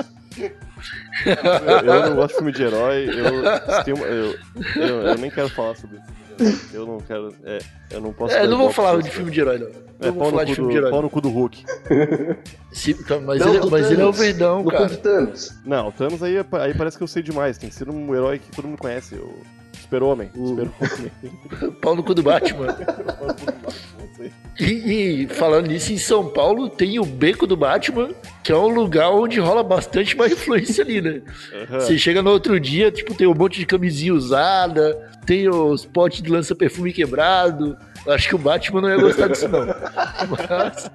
Eu, 1.24 1.84
eu 1.94 2.10
não 2.10 2.16
gosto 2.16 2.28
de 2.30 2.34
filme 2.36 2.52
de 2.52 2.62
herói, 2.62 3.06
eu, 3.08 3.86
eu, 4.04 4.34
eu, 4.76 5.02
eu 5.08 5.18
nem 5.18 5.30
quero 5.30 5.48
falar 5.48 5.76
sobre 5.76 5.98
isso. 5.98 6.14
Eu 6.72 6.84
não 6.84 6.98
quero. 6.98 7.32
É, 7.44 7.60
eu 7.92 8.00
não 8.00 8.12
posso. 8.12 8.34
É, 8.34 8.40
dar 8.40 8.48
não 8.48 8.58
vou 8.58 8.72
falar 8.72 9.00
de 9.00 9.08
filme 9.10 9.30
de 9.30 9.40
herói, 9.40 9.58
não. 9.58 9.68
É, 10.00 10.06
Não 10.06 10.12
vou 10.14 10.30
falar 10.30 10.42
no 10.42 10.46
de 10.46 10.52
cu 10.52 10.56
filme 10.56 10.72
de 10.72 10.74
do, 10.74 10.80
herói. 10.80 10.90
pau 10.90 11.02
no 11.02 11.10
cu 11.10 11.20
do 11.20 11.28
Hulk. 11.30 11.64
Sim, 12.72 12.94
tá, 13.04 13.20
mas 13.20 13.38
Não, 13.38 13.54
ele, 13.54 13.70
mas 13.70 13.90
ele 13.92 14.02
é 14.02 14.04
o 14.04 14.12
verdão, 14.12 14.64
cara. 14.64 14.90
Não, 15.64 15.88
o 15.88 15.92
Thanos 15.92 16.20
aí, 16.22 16.36
é- 16.36 16.44
aí 16.60 16.74
parece 16.74 16.96
que 16.98 17.04
eu 17.04 17.08
sei 17.08 17.22
demais. 17.22 17.56
Tem 17.56 17.68
que 17.68 17.74
ser 17.76 17.88
um 17.88 18.12
herói 18.12 18.40
que 18.40 18.50
todo 18.50 18.66
mundo 18.66 18.78
conhece. 18.78 19.14
O 19.14 19.32
Super-Homem. 19.84 20.30
O- 20.34 20.48
Super-Homem. 20.48 21.12
Pau 21.80 21.94
no 21.94 22.02
cu 22.02 22.14
do 22.14 22.22
Batman. 22.22 22.66
E, 24.58 25.24
e 25.24 25.28
falando 25.28 25.66
nisso, 25.66 25.92
em 25.92 25.98
São 25.98 26.28
Paulo 26.28 26.68
tem 26.68 27.00
o 27.00 27.04
Beco 27.04 27.44
do 27.44 27.56
Batman, 27.56 28.10
que 28.42 28.52
é 28.52 28.56
um 28.56 28.68
lugar 28.68 29.10
onde 29.10 29.40
rola 29.40 29.64
bastante 29.64 30.16
má 30.16 30.28
influência 30.28 30.84
ali, 30.84 31.00
né? 31.00 31.20
Aham. 31.52 31.80
Você 31.80 31.98
chega 31.98 32.22
no 32.22 32.30
outro 32.30 32.58
dia, 32.60 32.90
tipo, 32.92 33.14
tem 33.14 33.26
um 33.26 33.34
monte 33.34 33.58
de 33.58 33.66
camisinha 33.66 34.14
usada, 34.14 34.94
tem 35.26 35.48
os 35.48 35.84
potes 35.84 36.22
de 36.22 36.30
lança-perfume 36.30 36.92
quebrado. 36.92 37.76
Eu 38.06 38.12
Acho 38.12 38.28
que 38.28 38.34
o 38.36 38.38
Batman 38.38 38.80
não 38.82 38.90
ia 38.90 38.96
gostar 38.98 39.26
disso, 39.28 39.48
não. 39.48 39.66
Mas... 39.66 40.90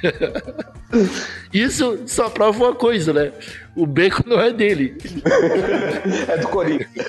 Isso 1.52 1.98
só 2.06 2.30
prova 2.30 2.64
uma 2.64 2.74
coisa, 2.74 3.12
né? 3.12 3.32
O 3.74 3.86
beco 3.86 4.22
não 4.26 4.40
é 4.40 4.52
dele. 4.52 4.96
É 6.28 6.36
do 6.38 6.48
Corinthians. 6.48 7.08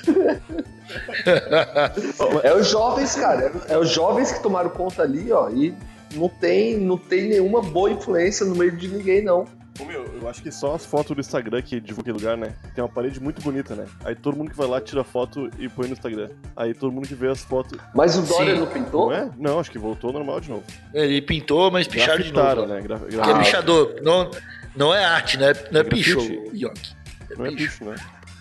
é 2.42 2.54
os 2.54 2.68
jovens, 2.68 3.14
cara. 3.16 3.52
É 3.68 3.78
os 3.78 3.90
jovens 3.90 4.32
que 4.32 4.42
tomaram 4.42 4.70
conta 4.70 5.02
ali, 5.02 5.30
ó. 5.32 5.48
E 5.50 5.74
não 6.14 6.28
tem, 6.28 6.76
não 6.78 6.96
tem 6.98 7.28
nenhuma 7.28 7.62
boa 7.62 7.90
influência 7.90 8.44
no 8.46 8.54
meio 8.54 8.76
de 8.76 8.88
ninguém, 8.88 9.22
não. 9.22 9.44
Ô, 9.80 9.84
meu, 9.84 10.04
eu 10.20 10.28
acho 10.28 10.42
que 10.42 10.50
só 10.50 10.74
as 10.74 10.84
fotos 10.84 11.14
do 11.14 11.20
Instagram 11.20 11.62
que 11.62 11.80
divulga 11.80 12.10
aquele 12.10 12.18
lugar, 12.18 12.36
né? 12.36 12.52
Tem 12.74 12.84
uma 12.84 12.90
parede 12.90 13.18
muito 13.18 13.40
bonita, 13.40 13.74
né? 13.74 13.86
Aí 14.04 14.14
todo 14.14 14.36
mundo 14.36 14.50
que 14.50 14.56
vai 14.56 14.66
lá 14.66 14.78
tira 14.80 15.02
foto 15.02 15.48
e 15.58 15.68
põe 15.70 15.86
no 15.86 15.94
Instagram. 15.94 16.28
Aí 16.54 16.74
todo 16.74 16.92
mundo 16.92 17.08
que 17.08 17.14
vê 17.14 17.28
as 17.28 17.42
fotos. 17.42 17.78
Mas 17.94 18.18
o 18.18 18.22
Dória 18.22 18.54
Sim. 18.54 18.60
não 18.60 18.66
pintou? 18.66 19.06
Não 19.06 19.16
é? 19.16 19.30
Não, 19.38 19.58
acho 19.58 19.70
que 19.70 19.78
voltou 19.78 20.08
ao 20.08 20.14
normal 20.14 20.40
de 20.40 20.50
novo. 20.50 20.64
Ele 20.92 21.22
pintou, 21.22 21.70
mas 21.70 21.88
picharam 21.88 22.22
de 22.22 22.30
novo. 22.32 22.66
Né? 22.66 22.74
né? 22.74 22.80
Gra 22.82 22.98
Que 22.98 23.14
é 23.14 23.18
gra- 23.18 23.38
pichador. 23.38 23.94
Não, 24.02 24.30
não 24.76 24.94
é 24.94 25.02
arte, 25.02 25.38
né? 25.38 25.54
Não 25.70 25.80
é, 25.80 25.84
É 25.84 25.84
picho. 25.84 26.20
Yoki. 26.52 26.94
Não 27.38 27.46
é 27.46 27.50
bicho, 27.50 27.84
né? 27.84 27.94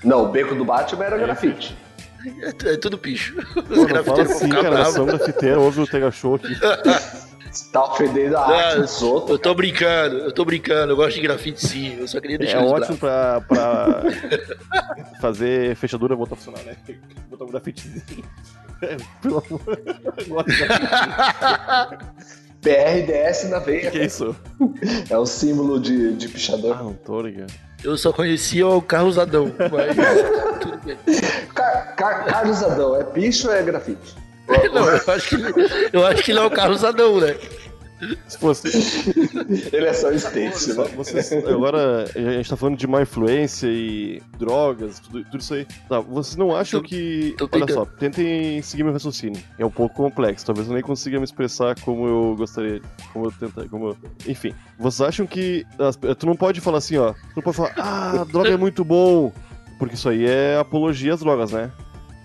Não, 0.03 0.25
o 0.25 0.27
beco 0.29 0.55
do 0.55 0.65
Batman 0.65 1.05
era 1.05 1.17
grafite. 1.17 1.77
É, 2.25 2.73
é 2.73 2.77
tudo 2.77 2.97
picho. 2.97 3.35
Pô, 3.53 3.61
Os 3.81 3.85
grafiteiros 3.85 4.27
vão 4.27 4.37
assim, 4.37 4.45
ficar 4.49 4.61
cara. 4.63 5.05
Grafiteiros, 5.05 5.63
ouve 5.63 5.81
o 5.81 5.87
Tega 5.87 6.11
Show 6.11 6.35
aqui. 6.35 6.53
Você 7.51 7.71
tá 7.71 7.83
ofendendo 7.85 8.37
a 8.37 8.41
arte 8.47 8.77
Ah, 8.77 8.81
dos 8.81 9.01
outros. 9.01 9.31
Eu 9.31 9.39
tô 9.39 9.55
brincando, 9.55 10.17
eu 10.17 10.31
tô 10.31 10.45
brincando, 10.45 10.91
eu 10.91 10.95
gosto 10.95 11.15
de 11.15 11.21
grafite 11.21 11.65
sim, 11.65 11.97
eu 11.99 12.07
só 12.07 12.19
queria 12.21 12.35
É 12.35 12.39
deixar 12.39 12.59
eles 12.59 12.71
ótimo 12.71 12.97
pra, 12.97 13.41
pra 13.41 14.03
fazer 15.19 15.75
fechadura 15.75 16.15
voltar 16.15 16.35
a 16.35 16.37
funcionar, 16.37 16.61
né? 16.63 16.75
Botar 17.29 17.45
um 17.45 17.47
grafitezinho. 17.47 18.23
É, 18.81 18.97
pelo 19.21 19.43
amor. 19.45 19.61
Eu 20.17 20.25
gosto 20.27 20.51
de 20.51 20.57
grafite. 20.57 22.05
PRDS 22.61 23.49
na 23.49 23.59
veia. 23.59 23.89
que 23.91 23.97
é 23.97 24.05
isso? 24.05 24.35
É 25.09 25.17
o 25.17 25.25
símbolo 25.25 25.79
de, 25.79 26.13
de 26.15 26.27
Ah, 26.27 26.29
pichador. 26.29 26.77
não 26.83 26.93
tô 26.93 27.21
ligado. 27.21 27.51
Eu 27.83 27.97
só 27.97 28.11
conhecia 28.11 28.67
o 28.67 28.81
Carlos 28.81 29.17
Adão, 29.17 29.51
mas 29.71 29.95
tudo 30.59 30.77
bem. 30.83 30.97
Car- 31.99 32.23
Car- 32.23 32.25
Carlos 32.25 32.63
Adão, 32.63 32.95
é 32.95 33.03
picho 33.03 33.47
ou 33.47 33.53
é 33.53 33.61
grafite? 33.63 34.15
Não, 34.73 34.83
eu 34.87 35.13
acho, 35.13 35.29
que 35.29 35.95
eu 35.95 36.05
acho 36.07 36.23
que 36.23 36.31
ele 36.31 36.39
é 36.39 36.43
o 36.43 36.49
Carlos 36.49 36.83
Adão, 36.83 37.19
né? 37.19 37.35
Se 38.29 38.37
fosse. 38.39 38.67
Ele 39.73 39.85
é 39.85 39.93
só 39.93 40.09
Stacy, 40.13 40.73
né? 40.73 40.85
Vocês, 40.95 41.33
agora 41.33 42.05
a 42.15 42.19
gente 42.19 42.49
tá 42.49 42.55
falando 42.55 42.77
de 42.77 42.87
má 42.87 43.01
influência 43.01 43.67
e 43.67 44.21
drogas, 44.39 44.99
tudo, 45.01 45.21
tudo 45.25 45.41
isso 45.41 45.53
aí. 45.53 45.67
Tá, 45.89 45.99
vocês 45.99 46.37
não 46.37 46.55
acham 46.55 46.79
Tô- 46.81 46.87
que. 46.87 47.35
tô 47.37 47.49
Olha 47.51 47.67
só, 47.73 47.83
tentem 47.85 48.61
seguir 48.61 48.83
meu 48.85 48.93
raciocínio. 48.93 49.39
É 49.59 49.65
um 49.65 49.69
pouco 49.69 49.93
complexo, 49.95 50.45
talvez 50.45 50.67
eu 50.69 50.73
nem 50.73 50.81
consiga 50.81 51.17
me 51.17 51.25
expressar 51.25 51.75
como 51.81 52.07
eu 52.07 52.35
gostaria. 52.37 52.81
Como 53.11 53.25
eu 53.25 53.31
tentar. 53.33 53.67
Como 53.67 53.89
eu- 53.89 53.97
Enfim. 54.25 54.55
Vocês 54.79 55.05
acham 55.09 55.27
que. 55.27 55.65
as- 55.77 55.97
tu 56.17 56.25
não 56.25 56.37
pode 56.37 56.61
falar 56.61 56.77
assim, 56.77 56.95
ó. 56.97 57.11
Tu 57.11 57.17
não 57.35 57.43
pode 57.43 57.57
falar, 57.57 57.73
ah, 57.77 58.25
droga 58.31 58.49
é 58.49 58.57
muito 58.57 58.83
bom. 58.85 59.31
Porque 59.77 59.95
isso 59.95 60.07
aí 60.09 60.25
é 60.25 60.57
apologia 60.57 61.13
às 61.13 61.19
drogas, 61.19 61.51
né? 61.51 61.69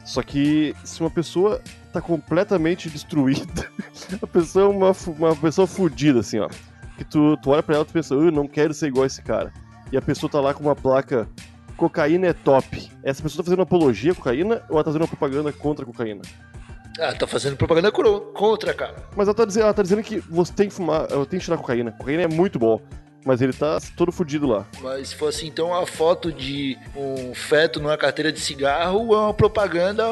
Só 0.04 0.22
que 0.22 0.74
se 0.84 1.00
uma 1.00 1.10
pessoa 1.10 1.60
tá 1.92 2.00
completamente 2.00 2.90
destruída, 2.90 3.68
a 4.22 4.26
pessoa 4.26 4.66
é 4.66 4.68
uma, 4.68 4.92
uma 5.18 5.36
pessoa 5.36 5.66
fudida, 5.66 6.20
assim, 6.20 6.38
ó. 6.38 6.48
Que 6.96 7.04
tu, 7.04 7.36
tu 7.38 7.50
olha 7.50 7.62
pra 7.62 7.76
ela 7.76 7.84
e 7.84 7.86
tu 7.86 7.92
pensa, 7.92 8.14
eu 8.14 8.30
não 8.30 8.46
quero 8.46 8.74
ser 8.74 8.88
igual 8.88 9.04
a 9.04 9.06
esse 9.06 9.22
cara. 9.22 9.52
E 9.90 9.96
a 9.96 10.02
pessoa 10.02 10.30
tá 10.30 10.40
lá 10.40 10.52
com 10.52 10.62
uma 10.62 10.76
placa, 10.76 11.28
cocaína 11.76 12.28
é 12.28 12.32
top. 12.32 12.90
Essa 13.02 13.22
pessoa 13.22 13.42
tá 13.42 13.44
fazendo 13.44 13.62
apologia 13.62 14.12
à 14.12 14.14
cocaína 14.14 14.62
ou 14.68 14.76
ela 14.76 14.84
tá 14.84 14.90
fazendo 14.90 15.02
uma 15.02 15.08
propaganda 15.08 15.52
contra 15.52 15.84
a 15.84 15.86
cocaína? 15.86 16.22
Ah, 17.00 17.12
tá 17.12 17.26
fazendo 17.26 17.56
propaganda 17.56 17.90
contra, 17.90 18.72
cara. 18.72 18.94
Mas 19.16 19.26
ela 19.26 19.34
tá 19.34 19.44
dizendo, 19.44 19.64
ela 19.64 19.74
tá 19.74 19.82
dizendo 19.82 20.02
que 20.02 20.20
você 20.20 20.52
tem 20.52 20.68
que 20.68 20.74
fumar, 20.74 21.06
tem 21.08 21.38
que 21.38 21.44
tirar 21.44 21.56
cocaína. 21.56 21.90
Cocaína 21.92 22.22
é 22.22 22.28
muito 22.28 22.58
bom. 22.58 22.80
Mas 23.24 23.40
ele 23.40 23.52
tá 23.52 23.78
todo 23.96 24.12
fudido 24.12 24.46
lá. 24.46 24.66
Mas 24.82 25.08
se 25.08 25.16
fosse 25.16 25.46
então 25.46 25.74
a 25.74 25.86
foto 25.86 26.30
de 26.30 26.76
um 26.94 27.34
feto 27.34 27.80
numa 27.80 27.96
carteira 27.96 28.30
de 28.30 28.38
cigarro, 28.40 29.14
é 29.14 29.18
uma 29.18 29.32
propaganda 29.34 30.04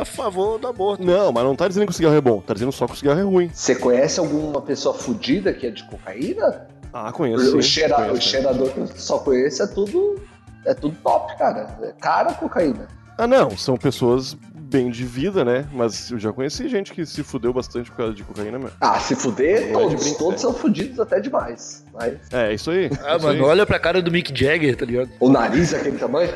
a 0.00 0.04
favor 0.04 0.58
do 0.58 0.66
aborto. 0.66 1.04
Não, 1.04 1.30
mas 1.32 1.44
não 1.44 1.54
tá 1.54 1.68
dizendo 1.68 1.86
que 1.86 1.92
o 1.92 1.94
cigarro 1.94 2.16
é 2.16 2.20
bom, 2.20 2.40
tá 2.40 2.52
dizendo 2.54 2.72
só 2.72 2.86
que 2.86 2.94
o 2.94 2.96
cigarro 2.96 3.20
é 3.20 3.22
ruim. 3.22 3.48
Você 3.54 3.74
conhece 3.76 4.18
alguma 4.18 4.60
pessoa 4.60 4.94
fudida 4.94 5.52
que 5.52 5.66
é 5.66 5.70
de 5.70 5.84
cocaína? 5.84 6.66
Ah, 6.92 7.12
conheço. 7.12 7.56
o, 7.56 7.62
sim, 7.62 7.68
cheira- 7.70 7.94
conheço, 7.94 8.14
o 8.14 8.20
cheirador 8.20 8.70
que 8.70 8.78
eu 8.80 8.86
só 8.96 9.18
conheço 9.18 9.62
é 9.62 9.66
tudo. 9.66 10.20
É 10.64 10.74
tudo 10.74 10.96
top, 11.02 11.38
cara. 11.38 11.78
É 11.82 11.92
cara 11.92 12.34
cocaína. 12.34 12.88
Ah, 13.16 13.26
não, 13.26 13.56
são 13.56 13.76
pessoas 13.76 14.36
bem 14.68 14.90
de 14.90 15.04
vida, 15.04 15.44
né? 15.44 15.66
Mas 15.72 16.10
eu 16.10 16.18
já 16.18 16.32
conheci 16.32 16.68
gente 16.68 16.92
que 16.92 17.04
se 17.06 17.22
fudeu 17.22 17.52
bastante 17.52 17.90
por 17.90 17.96
causa 17.96 18.12
de 18.14 18.22
cocaína 18.22 18.58
mesmo. 18.58 18.72
Ah, 18.80 19.00
se 19.00 19.14
fuder, 19.16 19.70
Não 19.72 19.80
é 19.80 19.82
todos. 19.88 20.12
Todos 20.16 20.40
são 20.40 20.52
fudidos 20.52 21.00
até 21.00 21.20
demais. 21.20 21.84
Mas 21.92 22.14
É, 22.32 22.52
isso 22.52 22.70
aí. 22.70 22.90
Ah, 23.04 23.16
isso 23.16 23.26
mano, 23.26 23.44
aí. 23.44 23.50
olha 23.50 23.66
pra 23.66 23.78
cara 23.78 24.02
do 24.02 24.10
Mick 24.10 24.32
Jagger, 24.38 24.76
tá 24.76 24.84
ligado? 24.84 25.10
o 25.20 25.28
nariz 25.30 25.72
é 25.72 25.78
aquele 25.80 25.96
tamanho? 25.98 26.32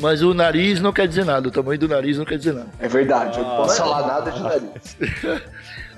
Mas 0.00 0.22
o 0.22 0.32
nariz 0.32 0.80
não 0.80 0.92
quer 0.92 1.06
dizer 1.06 1.24
nada, 1.24 1.48
o 1.48 1.50
tamanho 1.50 1.78
do 1.78 1.86
nariz 1.88 2.16
não 2.16 2.24
quer 2.24 2.38
dizer 2.38 2.54
nada. 2.54 2.68
É 2.78 2.88
verdade, 2.88 3.38
eu 3.38 3.44
não 3.44 3.56
posso 3.56 3.82
Ah. 3.82 3.84
falar 3.84 4.06
nada 4.06 4.30
de 4.30 4.40
nariz. 4.42 4.96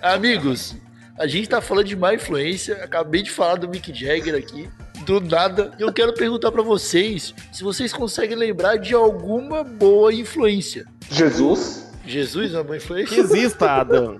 Amigos, 0.03 0.75
a 1.19 1.27
gente 1.27 1.49
tá 1.49 1.61
falando 1.61 1.87
de 1.87 1.97
má 1.97 2.15
influência, 2.15 2.83
acabei 2.83 3.23
de 3.23 3.31
falar 3.31 3.57
do 3.57 3.69
Mick 3.69 3.93
Jagger 3.95 4.35
aqui, 4.35 4.69
do 5.05 5.21
nada. 5.21 5.73
Eu 5.79 5.93
quero 5.93 6.13
perguntar 6.15 6.51
pra 6.51 6.63
vocês 6.63 7.35
se 7.53 7.63
vocês 7.63 7.93
conseguem 7.93 8.37
lembrar 8.37 8.77
de 8.77 8.95
alguma 8.95 9.63
boa 9.63 10.13
influência. 10.13 10.87
Jesus. 11.11 11.85
Jesus 12.07 12.53
é 12.53 12.59
uma 12.59 12.65
boa 12.65 12.77
influência? 12.77 13.15
Que 13.15 13.21
exista, 13.21 13.71
Adam. 13.71 14.19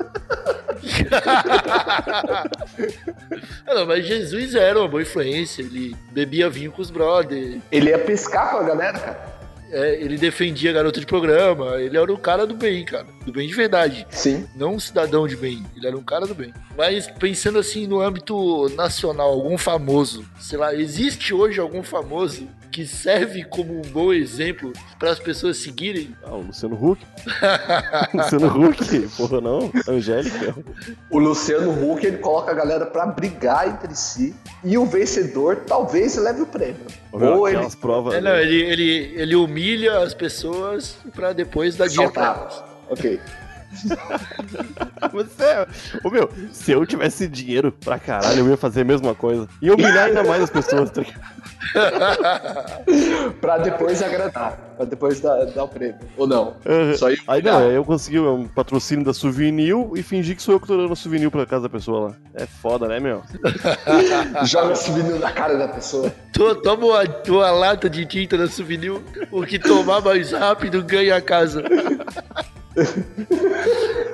Não, 3.67 3.87
mas 3.87 4.07
Jesus 4.07 4.55
era 4.55 4.79
uma 4.79 4.89
boa 4.89 5.03
influência, 5.03 5.63
ele 5.63 5.95
bebia 6.11 6.49
vinho 6.49 6.73
com 6.73 6.81
os 6.81 6.91
brothers, 6.91 7.61
Ele 7.71 7.91
ia 7.91 7.99
pescar 7.99 8.51
com 8.51 8.59
a 8.59 8.63
galera, 8.63 8.99
cara. 8.99 9.35
É, 9.71 10.01
ele 10.01 10.17
defendia 10.17 10.73
garota 10.73 11.01
de 11.01 11.07
programa, 11.07 11.81
ele 11.81 11.97
era 11.97 12.13
o 12.13 12.19
cara 12.19 12.47
do 12.47 12.55
bem, 12.55 12.85
cara, 12.85 13.07
do 13.25 13.33
bem 13.33 13.49
de 13.49 13.55
verdade. 13.55 14.07
Sim. 14.11 14.47
Não 14.55 14.75
um 14.75 14.81
cidadão 14.81 15.27
de 15.27 15.37
bem, 15.37 15.65
ele 15.77 15.87
era 15.87 15.97
um 15.97 16.03
cara 16.03 16.27
do 16.27 16.35
bem. 16.35 16.53
Mas 16.77 17.07
pensando 17.07 17.59
assim 17.59 17.87
no 17.87 18.01
âmbito 18.01 18.69
nacional, 18.71 19.31
algum 19.31 19.59
famoso, 19.59 20.25
sei 20.41 20.59
lá, 20.59 20.75
existe 20.75 21.35
hoje 21.35 21.61
algum 21.61 21.83
famoso 21.83 22.49
que 22.75 22.89
serve 22.89 23.45
como 23.45 23.79
um 23.79 23.83
bom 23.83 24.13
exemplo 24.13 24.73
para 24.99 25.13
as 25.13 25.21
pessoas 25.21 25.59
seguirem? 25.59 26.13
Ah, 26.25 26.35
o 26.35 26.41
Luciano 26.41 26.75
Huck. 26.75 27.01
Luciano 28.13 28.49
Huck, 28.49 29.09
porra, 29.17 29.41
não. 29.41 29.71
Angélica. 29.87 30.57
O 31.09 31.21
Luciano 31.21 31.71
Huck 31.71 32.05
ele 32.05 32.19
coloca 32.19 32.51
a 32.51 32.55
galera 32.55 32.85
pra 32.85 33.07
brigar 33.07 33.69
entre 33.69 33.95
si 33.95 34.35
e 34.65 34.77
o 34.77 34.85
vencedor 34.85 35.63
talvez 35.69 36.17
leve 36.17 36.43
o 36.43 36.47
prêmio. 36.47 36.85
Ou 37.13 37.49
ele 37.49 37.65
provas. 37.81 38.15
É, 38.15 38.21
não, 38.21 38.35
ele, 38.35 38.63
ele, 38.63 39.15
ele 39.21 39.37
humilha 39.37 40.01
as 40.01 40.13
pessoas 40.13 40.97
para 41.15 41.33
depois 41.33 41.77
dar 41.77 41.87
dinheiro 41.87 42.13
elas. 42.17 42.61
Ok. 42.91 43.21
Você, 45.13 45.67
ô 46.03 46.11
meu, 46.11 46.29
se 46.53 46.73
eu 46.73 46.85
tivesse 46.87 47.29
dinheiro 47.29 47.73
pra 47.73 47.99
caralho, 47.99 48.41
eu 48.41 48.49
ia 48.49 48.57
fazer 48.57 48.81
a 48.83 48.85
mesma 48.85 49.15
coisa. 49.15 49.49
E 49.61 49.71
humilhar 49.71 50.07
ainda 50.07 50.25
mais 50.25 50.43
as 50.45 50.51
pessoas. 50.51 50.91
tá 50.91 51.03
ligado? 51.03 51.35
pra 53.41 53.59
depois 53.59 54.03
agradar. 54.03 54.57
Pra 54.77 54.85
depois 54.85 55.21
dar, 55.21 55.45
dar 55.47 55.65
o 55.65 55.69
prêmio. 55.69 55.97
Ou 56.17 56.27
não. 56.27 56.57
Aham. 56.67 56.97
Só 56.97 57.07
Aí 57.29 57.43
não, 57.43 57.63
eu 57.71 57.85
consegui 57.85 58.19
um 58.19 58.47
patrocínio 58.49 59.05
da 59.05 59.13
Souvenir 59.15 59.75
e 59.95 60.03
fingi 60.03 60.35
que 60.35 60.43
sou 60.43 60.55
eu 60.55 60.61
que 60.61 60.67
tô 60.67 60.77
dando 60.77 60.95
souvenir 60.97 61.31
pra 61.31 61.47
casa 61.47 61.63
da 61.65 61.69
pessoa 61.69 62.09
lá. 62.09 62.15
É 62.35 62.47
foda, 62.47 62.89
né, 62.89 62.99
meu? 63.01 63.23
joga 64.45 64.75
vinil 64.75 65.19
na 65.19 65.31
cara 65.33 65.57
da 65.57 65.69
pessoa. 65.69 66.13
To- 66.33 66.55
Toma 66.57 66.87
uma, 66.87 67.03
uma 67.29 67.51
lata 67.51 67.89
de 67.89 68.05
tinta 68.07 68.37
da 68.37 68.49
souvenir, 68.49 68.93
o 69.31 69.43
que 69.45 69.59
tomar 69.59 70.01
mais 70.01 70.33
rápido 70.33 70.83
ganha 70.83 71.17
a 71.17 71.21
casa. 71.21 71.63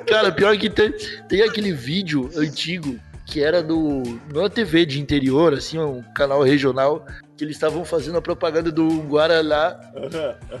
Cara, 0.07 0.31
pior 0.31 0.57
que 0.57 0.69
tem, 0.69 0.93
tem 1.27 1.41
aquele 1.41 1.71
vídeo 1.71 2.29
antigo 2.35 2.99
que 3.25 3.41
era 3.41 3.63
do 3.63 4.03
numa 4.33 4.49
TV 4.49 4.85
de 4.85 4.99
interior, 4.99 5.53
assim, 5.53 5.79
um 5.79 6.03
canal 6.13 6.43
regional, 6.43 7.05
que 7.37 7.45
eles 7.45 7.55
estavam 7.55 7.85
fazendo 7.85 8.17
a 8.17 8.21
propaganda 8.21 8.69
do 8.69 8.87
Guaraná. 9.03 9.79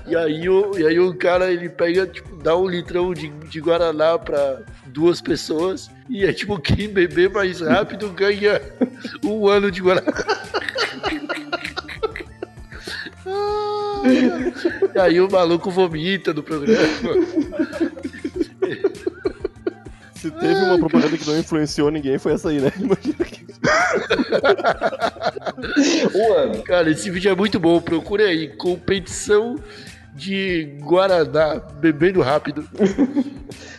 E 0.07 0.15
aí 0.15 0.47
o, 0.47 0.77
e 0.79 0.87
aí 0.87 0.97
o 0.97 1.13
cara 1.13 1.51
ele 1.51 1.67
pega, 1.67 2.07
tipo, 2.07 2.37
dá 2.37 2.55
um 2.55 2.67
litrão 2.67 3.13
de, 3.13 3.27
de 3.27 3.59
Guaraná 3.59 4.17
pra 4.17 4.61
duas 4.85 5.19
pessoas. 5.19 5.91
E 6.09 6.23
é 6.23 6.31
tipo, 6.31 6.57
quem 6.59 6.87
beber 6.87 7.29
mais 7.29 7.59
rápido 7.59 8.09
ganha 8.11 8.61
um 9.23 9.49
ano 9.49 9.69
de 9.69 9.81
Guaraná. 9.81 10.13
E 14.95 14.99
aí 14.99 15.19
o 15.21 15.29
maluco 15.29 15.69
vomita 15.71 16.33
no 16.33 16.41
programa. 16.43 16.87
Se 20.15 20.29
teve 20.29 20.53
uma 20.65 20.77
propaganda 20.77 21.17
que 21.17 21.27
não 21.27 21.37
influenciou 21.39 21.89
ninguém, 21.89 22.17
foi 22.19 22.33
essa 22.33 22.49
aí, 22.49 22.59
né? 22.61 22.71
Imagina 22.77 23.25
que. 23.25 23.45
Ano. 26.37 26.61
Cara, 26.63 26.89
esse 26.91 27.09
vídeo 27.09 27.31
é 27.31 27.35
muito 27.35 27.59
bom. 27.59 27.81
Procure 27.81 28.23
aí. 28.23 28.49
Competição 28.49 29.55
de 30.13 30.77
Guaraná 30.81 31.55
bebendo 31.79 32.21
rápido. 32.21 32.67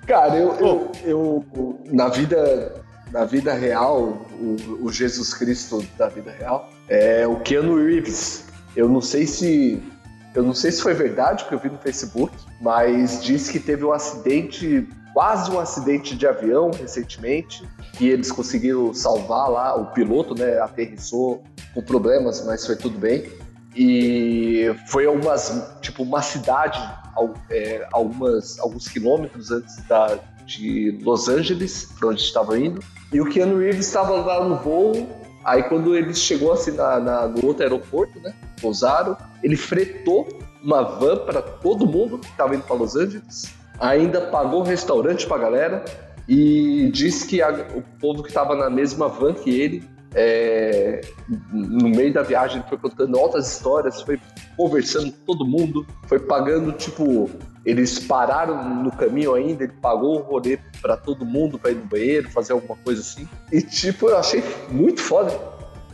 Cara, 0.07 0.37
eu, 0.37 0.93
eu, 1.05 1.45
eu- 1.55 1.81
na 1.93 2.09
vida 2.09 2.83
na 3.13 3.25
vida 3.27 3.53
real, 3.53 4.27
o, 4.41 4.57
o 4.87 4.91
Jesus 4.93 5.35
Cristo 5.35 5.85
da 5.99 6.09
vida 6.09 6.31
real 6.33 6.71
é 6.89 7.27
o 7.27 7.37
Keanu 7.37 7.77
Reeves. 7.85 8.47
Eu 8.75 8.89
não 8.89 9.03
sei 9.03 9.27
se 9.27 9.83
eu 10.35 10.43
não 10.43 10.55
sei 10.55 10.73
se 10.73 10.83
foi 10.83 10.95
verdade 10.95 11.45
que 11.45 11.53
eu 11.53 11.59
vi 11.59 11.69
no 11.69 11.79
Facebook, 11.79 12.35
mas 12.61 13.23
diz 13.23 13.51
que 13.51 13.61
teve 13.61 13.85
um 13.85 13.93
acidente, 13.93 14.89
quase 15.13 15.51
um 15.51 15.61
acidente 15.61 16.17
de 16.17 16.27
avião 16.27 16.71
recentemente, 16.71 17.69
que 17.93 18.09
eles 18.09 18.33
conseguiram 18.33 18.95
salvar 18.95 19.51
lá 19.51 19.77
o 19.77 19.87
piloto, 19.93 20.35
né? 20.35 20.59
Aterrissou 20.59 21.43
com 21.75 21.83
problemas, 21.83 22.45
mas 22.47 22.67
foi 22.67 22.77
tudo 22.77 22.99
bem. 22.99 23.31
E 23.77 24.75
foi 24.87 25.07
umas, 25.07 25.77
tipo, 25.81 26.03
uma 26.03 26.23
cidade, 26.23 26.79
é, 27.51 27.87
algumas, 27.93 28.59
alguns 28.59 28.89
quilômetros 28.89 29.51
antes 29.51 29.77
da, 29.87 30.19
de 30.47 30.99
Los 31.03 31.29
Angeles, 31.29 31.89
para 31.99 32.09
onde 32.09 32.21
estava 32.21 32.59
indo. 32.59 32.83
E 33.13 33.21
o 33.21 33.29
Keanu 33.29 33.59
Reeves 33.59 33.87
estava 33.87 34.13
lá 34.13 34.47
no 34.47 34.57
voo. 34.57 35.09
Aí 35.45 35.63
quando 35.65 35.97
ele 35.97 36.15
chegou 36.15 36.53
assim 36.53 36.73
na, 36.73 36.99
na- 37.01 37.29
no 37.29 37.45
outro 37.47 37.63
aeroporto, 37.63 38.19
né? 38.21 38.35
Pousaram, 38.61 39.17
ele 39.43 39.57
fretou 39.57 40.29
uma 40.63 40.83
van 40.83 41.17
para 41.19 41.43
todo 41.43 41.85
mundo 41.87 42.19
que 42.19 42.27
estava 42.29 42.55
indo 42.55 42.63
para 42.65 42.77
Los 42.77 42.95
Angeles. 42.97 43.53
Ainda 43.81 44.21
pagou 44.21 44.63
restaurante 44.63 45.27
para 45.27 45.39
galera 45.39 45.85
e 46.29 46.89
disse 46.93 47.27
que 47.27 47.43
a- 47.43 47.67
o 47.75 47.83
povo 48.01 48.23
que 48.23 48.29
estava 48.29 48.55
na 48.55 48.71
mesma 48.71 49.09
van 49.09 49.35
que 49.35 49.51
ele 49.61 49.91
é, 50.15 51.01
no 51.51 51.89
meio 51.89 52.13
da 52.13 52.23
viagem 52.23 52.63
foi 52.69 52.77
contando 52.77 53.19
outras 53.19 53.51
histórias, 53.51 54.03
foi 54.03 54.21
conversando 54.59 55.11
com 55.11 55.25
todo 55.25 55.45
mundo, 55.47 55.87
foi 56.07 56.19
pagando, 56.21 56.71
tipo, 56.73 57.31
eles 57.65 57.99
pararam 57.99 58.83
no 58.83 58.91
caminho 58.91 59.35
ainda, 59.35 59.65
ele 59.65 59.73
pagou 59.81 60.19
o 60.19 60.23
rolê 60.23 60.59
pra 60.81 60.97
todo 60.97 61.25
mundo 61.25 61.59
pra 61.59 61.71
ir 61.71 61.77
no 61.77 61.85
banheiro, 61.85 62.31
fazer 62.31 62.53
alguma 62.53 62.77
coisa 62.77 63.01
assim. 63.01 63.29
E, 63.53 63.63
tipo, 63.63 64.09
eu 64.09 64.17
achei 64.19 64.43
muito 64.69 65.01
foda. 65.01 65.31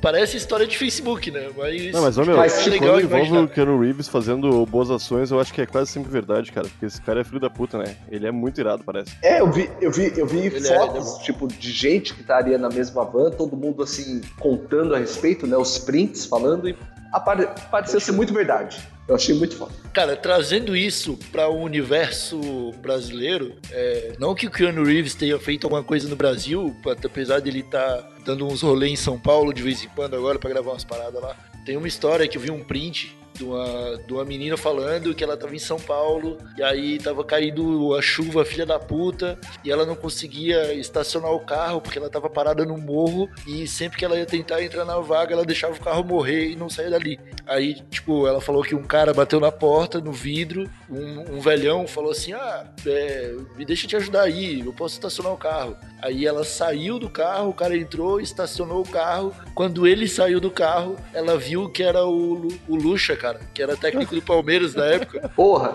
Parece 0.00 0.36
história 0.36 0.64
de 0.64 0.78
Facebook, 0.78 1.28
né? 1.28 1.48
Mas, 1.58 1.92
Não, 1.92 2.02
mas, 2.02 2.16
ô, 2.16 2.24
meu, 2.24 2.36
Mas, 2.36 2.64
é 2.64 2.70
legal 2.70 2.90
quando 2.90 3.00
envolve 3.04 3.26
imaginar. 3.26 3.40
o 3.40 3.48
Keanu 3.48 3.80
Reeves 3.80 4.06
fazendo 4.06 4.64
boas 4.64 4.92
ações, 4.92 5.32
eu 5.32 5.40
acho 5.40 5.52
que 5.52 5.60
é 5.60 5.66
quase 5.66 5.90
sempre 5.90 6.08
verdade, 6.08 6.52
cara. 6.52 6.68
Porque 6.68 6.86
esse 6.86 7.02
cara 7.02 7.20
é 7.20 7.24
filho 7.24 7.40
da 7.40 7.50
puta, 7.50 7.78
né? 7.78 7.96
Ele 8.08 8.24
é 8.24 8.30
muito 8.30 8.60
irado, 8.60 8.84
parece. 8.84 9.10
É, 9.24 9.40
eu 9.40 9.50
vi, 9.50 9.68
eu 9.80 9.90
vi, 9.90 10.12
eu 10.16 10.24
vi 10.24 10.38
Ele 10.46 10.68
é- 10.68 10.78
fotos, 10.78 11.18
tipo, 11.24 11.48
de 11.48 11.72
gente 11.72 12.14
que 12.14 12.20
estaria 12.20 12.56
na 12.56 12.68
mesma 12.68 13.04
van, 13.04 13.32
todo 13.32 13.56
mundo, 13.56 13.82
assim, 13.82 14.20
contando 14.38 14.94
a 14.94 14.98
respeito, 15.00 15.48
né? 15.48 15.56
Os 15.56 15.78
prints 15.78 16.24
falando, 16.26 16.68
e 16.68 16.76
apare- 17.12 17.48
pareceu 17.68 17.98
ser 17.98 18.12
muito 18.12 18.32
verdade. 18.32 18.78
Eu 19.08 19.14
achei 19.14 19.34
muito 19.34 19.56
foda. 19.56 19.72
Cara, 19.92 20.14
trazendo 20.14 20.76
isso 20.76 21.18
para 21.32 21.48
o 21.48 21.62
universo 21.62 22.38
brasileiro, 22.82 23.54
é, 23.72 24.12
não 24.18 24.34
que 24.34 24.46
o 24.46 24.50
Keanu 24.50 24.84
Reeves 24.84 25.14
tenha 25.14 25.38
feito 25.38 25.64
alguma 25.64 25.82
coisa 25.82 26.06
no 26.08 26.14
Brasil, 26.14 26.76
apesar 27.02 27.40
dele 27.40 27.60
estar 27.60 28.06
dando 28.24 28.46
uns 28.46 28.60
rolês 28.60 28.92
em 28.92 28.96
São 28.96 29.18
Paulo 29.18 29.52
de 29.54 29.62
vez 29.62 29.82
em 29.82 29.88
quando 29.88 30.14
agora 30.14 30.38
para 30.38 30.50
gravar 30.50 30.72
umas 30.72 30.84
paradas 30.84 31.22
lá. 31.22 31.34
Tem 31.64 31.76
uma 31.76 31.88
história 31.88 32.28
que 32.28 32.36
eu 32.36 32.42
vi 32.42 32.50
um 32.50 32.62
print 32.62 33.16
de 33.38 33.44
uma, 33.44 33.96
de 34.04 34.12
uma 34.12 34.24
menina 34.24 34.56
falando 34.56 35.14
que 35.14 35.22
ela 35.22 35.36
tava 35.36 35.54
em 35.54 35.60
São 35.60 35.78
Paulo 35.78 36.38
e 36.56 36.62
aí 36.62 36.98
tava 36.98 37.24
caindo 37.24 37.94
a 37.94 38.02
chuva, 38.02 38.44
filha 38.44 38.66
da 38.66 38.78
puta, 38.78 39.38
e 39.64 39.70
ela 39.70 39.86
não 39.86 39.94
conseguia 39.94 40.74
estacionar 40.74 41.30
o 41.30 41.40
carro 41.40 41.80
porque 41.80 41.98
ela 41.98 42.10
tava 42.10 42.28
parada 42.28 42.64
no 42.64 42.76
morro 42.76 43.30
e 43.46 43.66
sempre 43.66 43.96
que 43.96 44.04
ela 44.04 44.18
ia 44.18 44.26
tentar 44.26 44.62
entrar 44.62 44.84
na 44.84 44.98
vaga, 44.98 45.32
ela 45.32 45.44
deixava 45.44 45.74
o 45.74 45.80
carro 45.80 46.02
morrer 46.02 46.50
e 46.50 46.56
não 46.56 46.68
saía 46.68 46.90
dali. 46.90 47.18
Aí, 47.46 47.74
tipo, 47.88 48.26
ela 48.26 48.40
falou 48.40 48.62
que 48.62 48.74
um 48.74 48.82
cara 48.82 49.14
bateu 49.14 49.40
na 49.40 49.52
porta, 49.52 50.00
no 50.00 50.12
vidro, 50.12 50.68
um, 50.90 51.36
um 51.36 51.40
velhão 51.40 51.86
falou 51.86 52.10
assim: 52.10 52.32
Ah, 52.32 52.66
é, 52.84 53.34
me 53.56 53.64
deixa 53.64 53.86
te 53.86 53.96
ajudar 53.96 54.22
aí, 54.22 54.60
eu 54.60 54.72
posso 54.72 54.96
estacionar 54.96 55.32
o 55.32 55.36
carro. 55.36 55.76
Aí 56.00 56.26
ela 56.26 56.44
saiu 56.44 56.98
do 56.98 57.10
carro, 57.10 57.50
o 57.50 57.54
cara 57.54 57.76
entrou, 57.76 58.20
estacionou 58.20 58.82
o 58.82 58.88
carro. 58.88 59.32
Quando 59.54 59.86
ele 59.86 60.06
saiu 60.06 60.40
do 60.40 60.50
carro, 60.50 60.96
ela 61.12 61.36
viu 61.36 61.68
que 61.68 61.82
era 61.82 62.04
o, 62.04 62.48
o 62.68 62.76
Lucha, 62.76 63.16
cara, 63.16 63.40
que 63.52 63.62
era 63.62 63.76
técnico 63.76 64.14
do 64.14 64.22
Palmeiras 64.22 64.74
na 64.74 64.84
época, 64.86 65.28
Porra! 65.34 65.74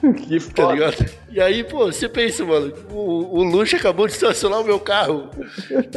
que 0.00 0.40
tá 0.40 0.62
foda. 0.62 0.72
ligado? 0.72 1.10
E 1.30 1.40
aí, 1.40 1.62
pô, 1.62 1.86
você 1.86 2.08
pensa, 2.08 2.42
mano, 2.44 2.72
o, 2.90 3.38
o 3.38 3.42
Lucha 3.42 3.76
acabou 3.76 4.06
de 4.06 4.14
estacionar 4.14 4.60
o 4.60 4.64
meu 4.64 4.80
carro 4.80 5.28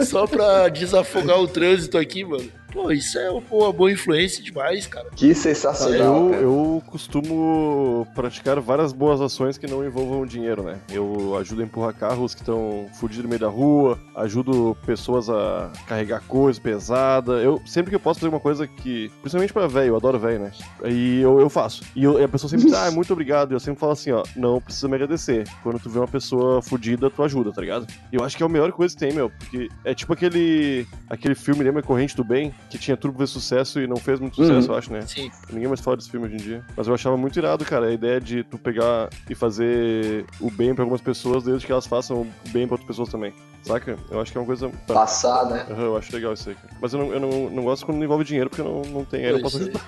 só 0.06 0.28
pra 0.28 0.68
desafogar 0.68 1.40
o 1.40 1.48
trânsito 1.48 1.98
aqui, 1.98 2.24
mano. 2.26 2.50
Pô, 2.74 2.92
isso 2.92 3.18
é 3.20 3.30
uma 3.30 3.72
boa 3.72 3.92
influência 3.92 4.44
demais, 4.44 4.88
cara. 4.88 5.08
Que 5.16 5.34
sensacional, 5.36 6.26
Eu, 6.26 6.30
cara. 6.32 6.42
eu 6.42 6.84
costumo 6.88 8.08
praticar 8.16 8.60
várias 8.60 8.92
boas 8.92 9.22
ações 9.22 9.58
que 9.58 9.68
não 9.68 9.86
envolvam 9.86 10.26
dinheiro, 10.26 10.64
né? 10.64 10.80
Eu 10.92 11.38
ajudo 11.38 11.62
a 11.62 11.66
empurrar 11.66 11.94
carros 11.94 12.34
que 12.34 12.42
estão 12.42 12.88
fudidos 12.94 13.24
no 13.24 13.30
meio 13.30 13.40
da 13.42 13.48
rua, 13.48 14.00
ajudo 14.16 14.76
pessoas 14.86 15.30
a 15.30 15.72
carregar 15.88 16.22
coisa 16.28 16.60
pesada. 16.60 17.34
Eu 17.34 17.62
sempre 17.66 17.92
que 17.92 17.96
eu 17.96 18.00
posso 18.00 18.20
fazer 18.20 18.30
uma 18.30 18.40
coisa 18.40 18.68
que, 18.68 19.10
principalmente 19.22 19.54
pra 19.54 19.68
velho, 19.68 19.90
eu 19.90 19.96
adoro 19.96 20.18
velho, 20.20 20.40
né? 20.40 20.52
Aí 20.84 21.22
eu, 21.22 21.40
eu 21.40 21.50
faço. 21.50 21.84
E, 21.96 22.04
eu- 22.04 22.20
e 22.20 22.24
a 22.24 22.28
pessoa 22.28 22.50
sempre 22.50 22.66
diz, 22.66 22.74
ah, 22.74 22.90
muito 22.92 23.14
obrigado. 23.14 23.52
E 23.52 23.54
eu 23.56 23.60
sempre 23.60 23.80
falo 23.80 23.92
assim, 23.92 24.12
ó, 24.12 24.24
não 24.36 24.60
precisa 24.60 24.88
me 24.88 24.96
agradecer. 24.96 25.48
Quando 25.62 25.80
tu 25.80 25.90
vê 25.90 26.00
uma 26.00 26.08
pessoa 26.08 26.62
fudida, 26.62 27.10
tu 27.10 27.22
ajuda, 27.24 27.52
tá 27.52 27.62
ligado? 27.62 27.86
E 28.12 28.16
eu 28.16 28.24
acho 28.24 28.36
que 28.36 28.42
é 28.44 28.46
a 28.46 28.50
melhor 28.50 28.72
coisa 28.72 28.94
que 28.96 29.00
tem, 29.00 29.14
meu, 29.14 29.30
porque 29.30 29.70
é 29.86 29.94
tipo 29.94 30.12
aquele 30.14 30.88
aquele 31.10 31.36
filme, 31.36 31.64
lembra 31.64 31.84
Corrente 31.84 32.16
do 32.16 32.24
Bem, 32.24 32.54
que 32.74 32.80
tinha 32.80 32.98
tudo 32.98 33.14
pra 33.14 33.20
ver 33.20 33.28
sucesso 33.28 33.80
e 33.80 33.86
não 33.86 33.98
fez 33.98 34.20
muito 34.20 34.36
sucesso, 34.36 34.72
eu 34.72 34.76
acho, 34.76 34.92
né? 34.92 35.02
Sim. 35.02 35.30
Ninguém 35.52 35.68
mais 35.68 35.80
fala 35.80 35.96
desse 35.96 36.10
filme 36.10 36.26
hoje 36.26 36.36
em 36.36 36.40
dia. 36.40 36.66
Mas 36.76 36.88
eu 36.88 36.94
achava 36.96 37.16
muito 37.16 37.38
irado, 37.38 37.64
cara, 37.64 37.86
a 37.86 37.94
ideia 37.94 38.20
de 38.20 38.44
tu 38.44 38.58
pegar 38.58 39.10
e 39.30 39.36
fazer 39.36 40.26
o 40.40 40.50
bem 40.50 40.74
pra 40.74 40.84
algumas 40.84 41.02
pessoas, 41.02 41.44
desde 41.44 41.68
que 41.68 41.72
elas 41.72 41.86
façam 41.86 42.22
o 42.22 42.50
bem 42.50 42.66
pra 42.66 42.74
outras 42.74 42.88
pessoas 42.88 43.10
também. 43.10 43.32
Saca? 43.62 43.96
Eu 44.10 44.20
acho 44.20 44.32
que 44.32 44.38
é 44.38 44.42
uma 44.42 44.48
coisa. 44.48 44.70
Passar, 44.88 45.46
né? 45.46 45.66
Aham, 45.70 45.84
eu 45.84 45.98
acho 45.98 46.14
legal 46.14 46.34
isso 46.34 46.50
aí, 46.50 46.56
cara. 46.56 46.74
Mas 46.82 46.94
eu 46.94 47.00
não, 47.00 47.14
eu 47.14 47.20
não, 47.20 47.50
não 47.52 47.64
gosto 47.64 47.86
quando 47.86 48.04
envolve 48.04 48.24
dinheiro, 48.24 48.50
porque 48.50 48.62
eu 48.62 48.66
não, 48.66 48.82
não 48.92 49.06
tenho. 49.06 49.28
Eu 49.28 49.34
não 49.34 49.42
posso 49.42 49.58
é. 49.58 49.62
ajudar. 49.62 49.82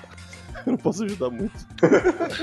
Eu 0.66 0.72
não 0.72 0.78
posso 0.78 1.04
ajudar 1.04 1.30
muito. 1.30 1.52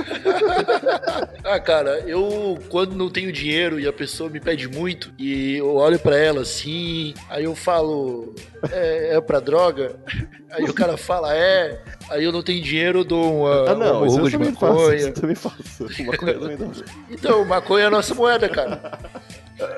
Ah, 1.44 1.60
cara, 1.60 2.00
eu 2.08 2.58
quando 2.70 2.96
não 2.96 3.10
tenho 3.10 3.32
dinheiro 3.32 3.80
e 3.80 3.86
a 3.86 3.92
pessoa 3.92 4.30
me 4.30 4.40
pede 4.40 4.68
muito 4.68 5.12
e 5.20 5.58
eu 5.58 5.76
olho 5.76 6.00
pra 6.00 6.18
ela 6.18 6.42
assim, 6.42 7.14
aí 7.30 7.44
eu 7.44 7.54
falo, 7.54 8.34
é, 8.72 9.18
é 9.18 9.22
pra 9.22 9.40
droga? 9.40 9.96
Aí 10.52 10.66
o 10.66 10.74
cara 10.74 10.96
fala, 10.98 11.36
é. 11.36 11.82
Aí 12.12 12.24
eu 12.24 12.32
não 12.32 12.44
tenho 12.44 12.64
dinheiro, 12.64 13.00
eu 13.00 13.04
dou 13.04 13.40
uma, 13.40 13.72
Ah, 13.72 13.76
não, 13.76 13.98
uma 13.98 14.08
isso 14.08 14.20
eu 14.20 14.26
de 14.26 14.32
também 14.34 14.54
faço. 14.54 14.64
Isso 14.64 14.84
maconha. 14.84 15.02
eu 15.02 15.14
também 15.14 15.36
faço. 15.36 15.88
Uma 16.04 16.18
coisa 16.18 16.40
também 16.40 16.58
dá. 16.58 16.66
Então, 17.10 17.46
maconha 17.46 17.84
é 17.86 17.88
a 17.88 17.90
nossa 17.90 18.14
moeda, 18.14 18.48
cara. 18.48 19.00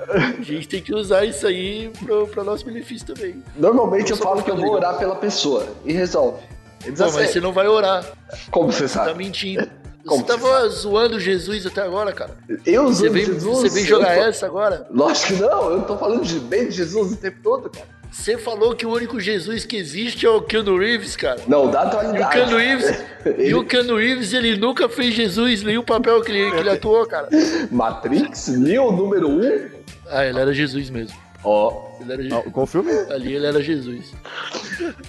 A 0.09 0.41
gente 0.41 0.67
tem 0.67 0.81
que 0.81 0.93
usar 0.93 1.23
isso 1.23 1.47
aí 1.47 1.89
pro, 2.03 2.43
nosso 2.43 2.65
benefício 2.65 3.07
também. 3.07 3.41
Normalmente 3.55 4.11
eu 4.11 4.17
Só 4.17 4.23
falo 4.23 4.43
que 4.43 4.51
eu 4.51 4.57
vou 4.57 4.73
orar 4.73 4.97
pela 4.97 5.15
pessoa 5.15 5.65
e 5.85 5.93
resolve. 5.93 6.43
Pô, 6.91 7.11
mas 7.13 7.29
você 7.31 7.39
não 7.41 7.51
vai 7.53 7.67
orar, 7.67 8.05
Como 8.51 8.71
você 8.71 8.83
tá 8.83 8.89
sabe? 9.05 9.13
mentindo. 9.15 9.67
Como 10.05 10.21
Você 10.21 10.27
tava 10.27 10.69
zoando 10.69 11.19
Jesus 11.19 11.65
até 11.65 11.81
agora, 11.81 12.11
cara. 12.13 12.37
Eu 12.63 12.89
vem, 12.91 13.25
Jesus. 13.25 13.43
você 13.43 13.69
vem 13.69 13.83
jogar 13.85 14.15
tô- 14.15 14.21
essa 14.23 14.45
agora? 14.45 14.85
Lógico 14.91 15.33
que 15.33 15.41
não, 15.41 15.71
eu 15.71 15.81
tô 15.81 15.97
falando 15.97 16.23
de 16.23 16.39
bem 16.39 16.65
de 16.69 16.75
Jesus 16.75 17.13
o 17.13 17.17
tempo 17.17 17.37
todo, 17.41 17.69
cara. 17.71 17.87
Você 18.11 18.37
falou 18.37 18.75
que 18.75 18.85
o 18.85 18.93
único 18.93 19.19
Jesus 19.19 19.65
que 19.65 19.75
existe 19.75 20.25
é 20.25 20.29
o 20.29 20.41
Keanu 20.43 20.77
Reeves, 20.77 21.15
cara. 21.17 21.41
Não, 21.47 21.69
dá 21.71 21.81
E 21.81 21.83
o 21.83 21.87
atualidade. 21.87 22.31
Keanu 22.33 22.57
Reeves, 22.57 23.03
Ele- 23.25 23.49
e 23.49 23.53
o 23.55 23.65
Keanu 23.65 23.97
Reeves, 23.97 24.31
ele 24.31 24.55
nunca 24.57 24.87
fez 24.87 25.13
Jesus, 25.15 25.63
nenhum 25.63 25.81
papel 25.83 26.21
que 26.21 26.31
ele, 26.31 26.51
que 26.51 26.57
ele 26.59 26.69
atuou, 26.69 27.03
cara. 27.07 27.27
Matrix, 27.71 28.47
Neo 28.49 28.91
número 28.91 29.27
1. 29.27 29.31
Um. 29.41 29.69
Ah, 30.07 30.23
ele 30.23 30.39
era 30.39 30.53
Jesus 30.53 30.89
mesmo. 30.91 31.17
Ó, 31.43 31.89
Ele 31.99 32.13
era 32.13 32.21
Ah, 32.21 32.25
Jesus. 32.37 32.53
qual 32.53 32.65
filme? 32.67 32.91
Ali 33.09 33.33
ele 33.33 33.45
era 33.47 33.61
Jesus. 33.61 34.13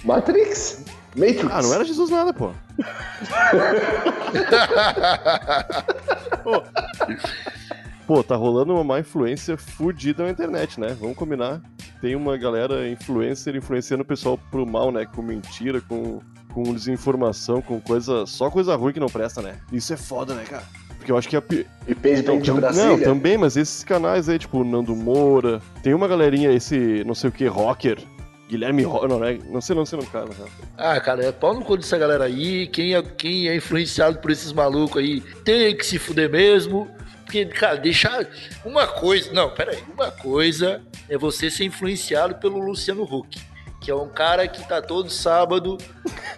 Matrix. 0.03 0.83
Matrix. 1.17 1.47
Ah, 1.51 1.61
não 1.61 1.73
era 1.73 1.83
Jesus 1.83 2.09
nada, 2.09 2.31
pô. 2.33 2.51
Pô. 6.43 6.63
Pô, 8.05 8.23
tá 8.23 8.35
rolando 8.37 8.73
uma 8.73 8.83
má 8.83 8.99
influência 8.99 9.57
fudida 9.57 10.23
na 10.23 10.29
internet, 10.29 10.79
né? 10.79 10.95
Vamos 10.99 11.17
combinar. 11.17 11.61
Tem 11.99 12.15
uma 12.15 12.37
galera 12.37 12.87
influencer 12.89 13.55
influenciando 13.55 14.03
o 14.03 14.05
pessoal 14.05 14.39
pro 14.49 14.65
mal, 14.65 14.91
né? 14.91 15.05
Com 15.05 15.21
mentira, 15.21 15.81
com, 15.81 16.21
com 16.53 16.63
desinformação, 16.73 17.61
com 17.61 17.81
coisa. 17.81 18.25
Só 18.25 18.49
coisa 18.49 18.75
ruim 18.75 18.93
que 18.93 18.99
não 18.99 19.09
presta, 19.09 19.41
né? 19.41 19.55
Isso 19.73 19.93
é 19.93 19.97
foda, 19.97 20.33
né, 20.33 20.43
cara? 20.45 20.63
Porque 20.97 21.11
eu 21.11 21.17
acho 21.17 21.27
que 21.27 21.35
a, 21.35 21.41
pi- 21.41 21.67
E 21.87 21.93
Page 21.93 22.21
Bem 22.23 22.39
de 22.39 22.51
Brasília. 22.51 22.89
Não, 22.89 22.99
também, 22.99 23.37
mas 23.37 23.57
esses 23.57 23.83
canais 23.83 24.29
aí, 24.29 24.39
tipo, 24.39 24.63
Nando 24.63 24.95
Moura, 24.95 25.61
tem 25.83 25.93
uma 25.93 26.07
galerinha, 26.07 26.51
esse 26.51 27.03
não 27.05 27.13
sei 27.15 27.29
o 27.29 27.33
que, 27.33 27.45
rocker, 27.45 27.99
Guilherme 28.49 28.83
Rocker, 28.83 29.09
não, 29.09 29.19
né? 29.19 29.37
não 29.49 29.59
sei 29.59 29.75
não 29.75 29.85
sei 29.85 29.97
o 29.99 30.01
nome 30.01 30.09
do 30.09 30.11
cara, 30.13 30.25
né? 30.25 30.49
Ah, 30.77 30.99
cara, 31.01 31.25
é 31.25 31.31
pau 31.31 31.53
no 31.53 31.63
cu 31.65 31.75
dessa 31.77 31.97
galera 31.97 32.23
aí. 32.25 32.67
Quem 32.67 32.95
é, 32.95 33.01
quem 33.01 33.49
é 33.49 33.55
influenciado 33.55 34.19
por 34.19 34.31
esses 34.31 34.53
malucos 34.53 35.01
aí 35.01 35.21
tem 35.43 35.75
que 35.75 35.85
se 35.85 35.99
fuder 35.99 36.29
mesmo. 36.29 36.89
Porque, 37.25 37.45
cara, 37.45 37.75
deixar. 37.75 38.25
Uma 38.63 38.87
coisa. 38.87 39.33
Não, 39.33 39.49
pera 39.49 39.71
aí. 39.71 39.83
Uma 39.93 40.09
coisa 40.11 40.81
é 41.09 41.17
você 41.17 41.51
ser 41.51 41.65
influenciado 41.65 42.35
pelo 42.35 42.57
Luciano 42.59 43.03
Huck. 43.03 43.37
Que 43.81 43.91
é 43.91 43.95
um 43.95 44.07
cara 44.07 44.47
que 44.47 44.65
tá 44.65 44.81
todo 44.81 45.09
sábado 45.09 45.77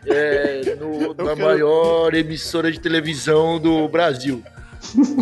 é, 0.05 0.75
no- 0.79 1.13
na 1.23 1.35
quero- 1.35 1.37
maior 1.45 2.13
emissora 2.15 2.71
de 2.71 2.79
televisão 2.79 3.59
do 3.59 3.87
Brasil. 3.87 4.43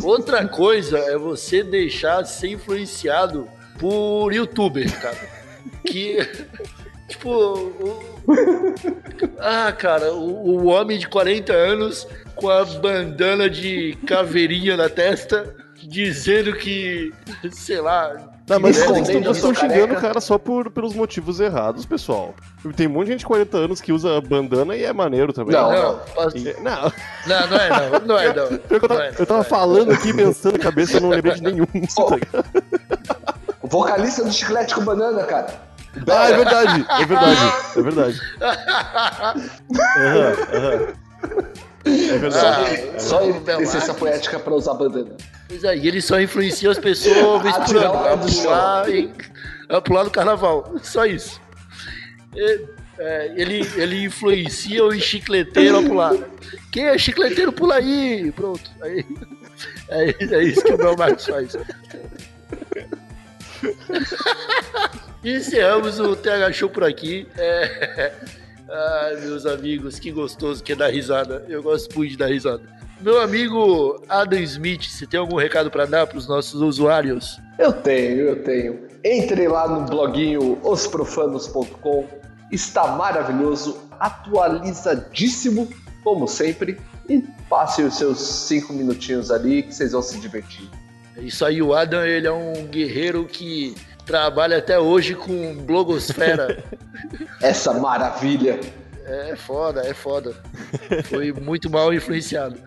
Outra 0.03 0.47
coisa 0.47 0.99
é 0.99 1.17
você 1.17 1.63
deixar 1.63 2.21
de 2.21 2.29
ser 2.31 2.49
influenciado 2.49 3.47
por 3.77 4.31
youtuber, 4.33 4.89
cara. 5.01 5.36
Que. 5.87 6.17
Tipo. 7.07 7.29
o- 7.29 8.03
ah, 9.39 9.71
cara, 9.71 10.11
o, 10.13 10.59
o 10.59 10.65
homem 10.65 10.97
de 10.99 11.07
40 11.07 11.53
anos 11.53 12.05
com 12.35 12.49
a 12.49 12.65
bandana 12.65 13.49
de 13.49 13.97
caveirinha 14.05 14.75
na 14.75 14.89
testa, 14.89 15.55
dizendo 15.81 16.53
que. 16.53 17.13
sei 17.51 17.79
lá. 17.79 18.13
Não, 18.49 18.59
mas 18.61 18.77
vocês 18.77 19.09
estão 19.37 19.53
xingando 19.53 19.93
o 19.93 19.97
cara 20.01 20.19
só 20.21 20.37
por, 20.37 20.69
pelos 20.71 20.93
motivos 20.93 21.39
errados, 21.41 21.85
pessoal. 21.85 22.33
Tem 22.75 22.87
um 22.87 22.91
monte 22.91 23.05
de 23.07 23.11
gente 23.13 23.19
de 23.21 23.25
40 23.25 23.57
anos 23.57 23.81
que 23.81 23.91
usa 23.93 24.21
bandana 24.21 24.75
e 24.75 24.83
é 24.83 24.91
maneiro 24.93 25.31
também. 25.33 25.53
Não, 25.55 25.71
Não, 25.71 25.99
posso- 26.13 26.37
E- 26.37 26.55
Não, 26.61 26.91
não, 27.25 27.47
não 27.47 27.57
é 27.57 27.69
não, 27.69 27.99
não 28.05 28.17
é 28.19 28.33
não. 28.33 28.43
eu 28.69 28.79
tava, 28.81 28.93
Não 28.95 29.01
é, 29.01 29.09
eu 29.19 29.25
tava 29.25 29.37
não 29.39 29.43
falando 29.43 29.91
aqui, 29.91 30.13
pensando 30.13 30.53
na 30.57 30.59
cabeça, 30.63 30.97
eu 30.97 31.01
não 31.01 31.09
lembrei 31.09 31.33
de 31.35 31.41
nenhum. 31.43 31.65
Pô. 31.95 32.17
O 33.61 33.67
vocalista 33.67 34.23
do 34.23 34.31
Chiclete 34.31 34.73
com 34.75 34.81
Banana, 34.83 35.23
cara. 35.23 35.66
Ah, 36.07 36.29
é 36.29 36.33
verdade, 36.35 36.85
é 36.89 37.05
verdade, 37.05 37.53
é 37.75 37.81
verdade. 37.81 38.21
Aham, 39.97 40.33
aham. 40.53 40.93
É 41.85 42.17
verdade. 42.17 42.89
Ah, 42.95 42.99
Só 42.99 43.21
ele 43.23 43.33
tem 43.33 43.41
Belarte. 43.43 43.65
licença 43.65 43.93
poética 43.93 44.39
pra 44.39 44.53
usar 44.53 44.73
bandana. 44.73 45.15
Pois 45.47 45.63
é, 45.63 45.77
e 45.77 45.87
ele 45.87 46.01
só 46.01 46.19
influencia 46.19 46.69
as 46.69 46.77
pessoas 46.77 47.17
uma 47.17 47.39
vez 47.39 47.55
A 47.55 47.59
por 47.59 47.67
tirar 47.67 47.85
ano, 47.85 47.89
o 47.89 47.93
pé 49.81 49.97
a 49.99 50.03
do 50.03 50.11
carnaval. 50.11 50.75
Só 50.83 51.05
isso. 51.05 51.39
É, 52.35 52.59
é, 52.99 53.33
ele, 53.35 53.67
ele 53.75 54.03
influencia 54.03 54.83
o 54.83 54.91
chicleteiro 54.99 55.79
a 55.79 55.83
pular. 55.83 56.13
Quem 56.71 56.85
é 56.85 56.97
chicleteiro, 56.97 57.51
pula 57.51 57.75
aí. 57.75 58.31
Pronto. 58.33 58.69
Aí, 58.81 59.05
é, 59.89 60.15
é 60.35 60.43
isso 60.43 60.63
que 60.63 60.73
o 60.73 60.77
Bel 60.77 60.95
Marcos 60.97 61.25
faz. 61.25 61.55
Encerramos 65.27 65.99
o 65.99 66.15
TH 66.15 66.53
Show 66.53 66.69
por 66.69 66.85
aqui. 66.85 67.27
É, 67.37 68.13
Ai, 68.69 69.15
meus 69.21 69.45
amigos, 69.45 69.99
que 69.99 70.09
gostoso 70.09 70.63
que 70.63 70.71
é 70.71 70.75
dar 70.75 70.87
risada. 70.87 71.45
Eu 71.49 71.61
gosto 71.61 71.93
muito 71.97 72.11
de 72.11 72.17
dar 72.17 72.27
risada. 72.27 72.63
Meu 73.01 73.19
amigo 73.19 74.01
Adam 74.07 74.39
Smith, 74.39 74.89
você 74.89 75.05
tem 75.05 75.19
algum 75.19 75.35
recado 75.35 75.69
para 75.69 75.85
dar 75.85 76.07
para 76.07 76.17
os 76.17 76.29
nossos 76.29 76.61
usuários? 76.61 77.41
Eu 77.59 77.73
tenho, 77.73 78.21
eu 78.21 78.41
tenho. 78.41 78.87
Entre 79.03 79.49
lá 79.49 79.67
no 79.67 79.85
bloguinho 79.85 80.59
osprofanos.com. 80.63 82.07
Está 82.49 82.87
maravilhoso, 82.87 83.77
atualizadíssimo, 83.99 85.67
como 86.05 86.25
sempre. 86.25 86.79
E 87.09 87.21
passe 87.49 87.83
os 87.83 87.97
seus 87.97 88.19
cinco 88.19 88.71
minutinhos 88.71 89.29
ali 89.29 89.63
que 89.63 89.75
vocês 89.75 89.91
vão 89.91 90.01
se 90.01 90.17
divertir. 90.19 90.69
É 91.17 91.21
isso 91.21 91.43
aí, 91.43 91.61
o 91.61 91.73
Adam 91.73 92.05
ele 92.05 92.27
é 92.27 92.31
um 92.31 92.65
guerreiro 92.67 93.25
que 93.25 93.75
trabalha 94.07 94.57
até 94.57 94.79
hoje 94.79 95.13
com 95.13 95.53
blogosfera. 95.57 96.63
Essa 97.41 97.73
maravilha. 97.73 98.59
É 99.05 99.35
foda, 99.35 99.81
é 99.85 99.93
foda. 99.93 100.33
Foi 101.05 101.31
muito 101.31 101.69
mal 101.69 101.93
influenciado. 101.93 102.57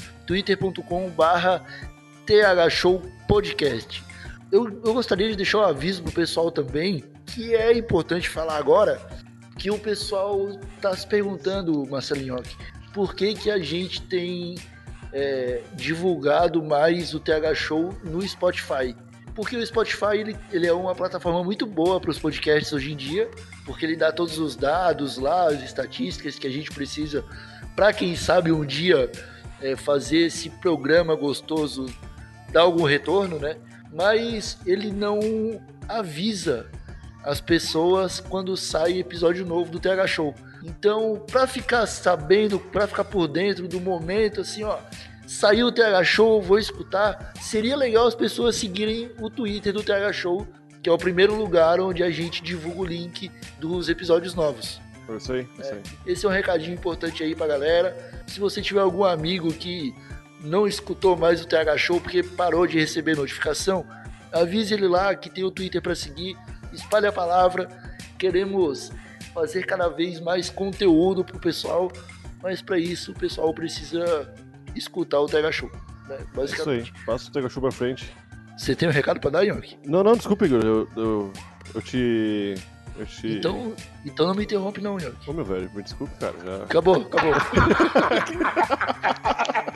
twitter.com/barra 2.26 2.70
thshowpodcast. 2.70 4.04
Eu, 4.52 4.82
eu 4.84 4.94
gostaria 4.94 5.30
de 5.30 5.36
deixar 5.36 5.60
um 5.60 5.64
aviso 5.64 6.04
pro 6.04 6.12
pessoal 6.12 6.52
também, 6.52 7.04
que 7.26 7.56
é 7.56 7.76
importante 7.78 8.30
falar 8.30 8.58
agora, 8.58 9.00
que 9.58 9.72
o 9.72 9.80
pessoal 9.80 10.50
está 10.76 10.96
se 10.96 11.08
perguntando, 11.08 11.86
Marcelinho, 11.90 12.42
por 12.94 13.16
que, 13.16 13.34
que 13.34 13.50
a 13.50 13.58
gente 13.58 14.02
tem 14.04 14.56
é, 15.12 15.62
divulgado 15.74 16.64
mais 16.64 17.14
o 17.14 17.20
TH 17.20 17.56
Show 17.56 17.96
no 18.04 18.22
Spotify? 18.28 18.96
Porque 19.34 19.58
o 19.58 19.66
Spotify 19.66 20.18
ele, 20.18 20.38
ele 20.52 20.68
é 20.68 20.74
uma 20.74 20.96
plataforma 20.96 21.44
muito 21.44 21.66
boa 21.66 22.00
para 22.00 22.12
os 22.12 22.20
podcasts 22.20 22.72
hoje 22.72 22.94
em 22.94 22.96
dia, 22.96 23.30
porque 23.66 23.86
ele 23.86 23.98
dá 23.98 24.12
todos 24.12 24.38
os 24.38 24.56
dados 24.56 25.18
lá, 25.18 25.48
as 25.48 25.62
estatísticas 25.62 26.40
que 26.40 26.48
a 26.48 26.52
gente 26.52 26.72
precisa 26.72 27.26
para 27.76 27.92
quem 27.92 28.16
sabe 28.16 28.52
um 28.52 28.66
dia 28.66 29.12
é, 29.62 29.76
fazer 29.76 30.20
esse 30.20 30.50
programa 30.50 31.16
gostoso 31.16 31.88
dar 32.52 32.62
algum 32.62 32.84
retorno, 32.84 33.40
né? 33.40 33.58
Mas 33.94 34.58
ele 34.66 34.92
não 34.92 35.20
avisa 35.88 36.68
as 37.24 37.42
pessoas 37.42 38.20
quando 38.20 38.56
sai 38.56 39.00
episódio 39.00 39.46
novo 39.46 39.72
do 39.72 39.80
TH 39.80 40.08
Show. 40.08 40.36
Então, 40.64 41.24
para 41.30 41.48
ficar 41.48 41.86
sabendo, 41.86 42.60
para 42.60 42.88
ficar 42.88 43.04
por 43.04 43.28
dentro 43.28 43.68
do 43.68 43.80
momento, 43.80 44.42
assim, 44.42 44.64
ó, 44.64 44.78
saiu 45.28 45.68
o 45.68 45.72
TH 45.72 46.04
Show, 46.04 46.42
vou 46.42 46.60
escutar. 46.60 47.34
Seria 47.42 47.76
legal 47.76 48.08
as 48.08 48.16
pessoas 48.16 48.56
seguirem 48.56 49.12
o 49.20 49.30
Twitter 49.30 49.74
do 49.74 49.84
TH 49.84 50.14
Show, 50.14 50.48
que 50.82 50.90
é 50.90 50.92
o 50.92 50.98
primeiro 50.98 51.36
lugar 51.36 51.80
onde 51.80 52.04
a 52.04 52.12
gente 52.12 52.44
divulga 52.44 52.82
o 52.82 52.86
link 52.86 53.32
dos 53.60 53.90
episódios 53.90 54.36
novos. 54.36 54.80
É 55.08 55.16
isso 55.16 55.34
aí, 55.34 55.48
é 55.58 55.62
isso 55.62 55.74
aí. 55.74 55.82
Esse 56.06 56.26
é 56.26 56.30
um 56.30 56.32
recadinho 56.32 56.74
importante 56.74 57.24
aí 57.24 57.36
pra 57.36 57.48
galera. 57.48 57.96
Se 58.28 58.40
você 58.40 58.62
tiver 58.62 58.82
algum 58.82 59.04
amigo 59.04 59.54
que 59.54 59.96
não 60.46 60.68
escutou 60.68 61.18
mais 61.18 61.42
o 61.42 61.48
TH 61.48 61.78
Show 61.78 62.00
porque 62.00 62.24
parou 62.24 62.68
de 62.68 62.80
receber 62.80 63.16
notificação, 63.16 63.86
avise 64.32 64.74
ele 64.74 64.88
lá 64.88 65.14
que 65.16 65.30
tem 65.30 65.44
o 65.44 65.52
Twitter 65.52 65.82
para 65.82 65.96
seguir, 65.96 66.38
espalhe 66.72 67.08
a 67.08 67.12
palavra. 67.12 67.68
Queremos 68.18 68.94
fazer 69.34 69.66
cada 69.66 69.90
vez 69.90 70.22
mais 70.22 70.50
conteúdo 70.50 71.26
pro 71.26 71.40
pessoal, 71.40 71.92
mas 72.42 72.62
para 72.62 72.80
isso 72.80 73.12
o 73.12 73.16
pessoal 73.16 73.54
precisa 73.54 74.34
escutar 74.76 75.20
o 75.20 75.26
TH 75.26 75.52
Show, 75.52 75.72
né? 76.08 76.18
É 76.18 76.22
isso 76.22 76.22
aí. 76.22 76.28
Basicamente. 76.36 76.94
Passa 77.06 77.30
o 77.30 77.32
Tegachu 77.32 77.62
pra 77.62 77.72
frente. 77.72 78.14
Você 78.58 78.76
tem 78.76 78.88
um 78.88 78.92
recado 78.92 79.20
para 79.20 79.32
dar, 79.32 79.42
Yonk? 79.44 79.78
Não, 79.86 80.04
não, 80.04 80.16
desculpa, 80.16 80.46
Igor. 80.46 80.64
Eu, 80.64 80.88
eu, 80.96 81.34
eu 81.74 81.82
te. 81.82 82.56
Te. 83.20 83.28
Então, 83.28 83.74
então 84.06 84.26
não 84.26 84.34
me 84.34 84.46
interrompe 84.46 84.80
não, 84.80 84.98
Yonk. 84.98 85.30
Ô, 85.30 85.34
meu 85.34 85.44
velho, 85.44 85.70
me 85.76 85.84
desculpe, 85.84 86.16
cara. 86.18 86.34
Já... 86.46 86.64
Acabou, 86.64 86.96
acabou. 86.96 87.34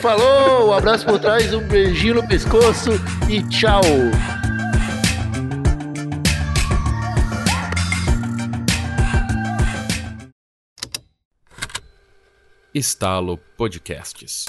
Falou, 0.00 0.68
um 0.68 0.72
abraço 0.72 1.04
por 1.06 1.18
trás, 1.18 1.52
um 1.54 1.66
beijinho 1.68 2.14
no 2.16 2.26
pescoço 2.26 2.90
e 3.28 3.42
tchau. 3.48 3.82
Estalo 12.74 13.38
Podcasts. 13.56 14.46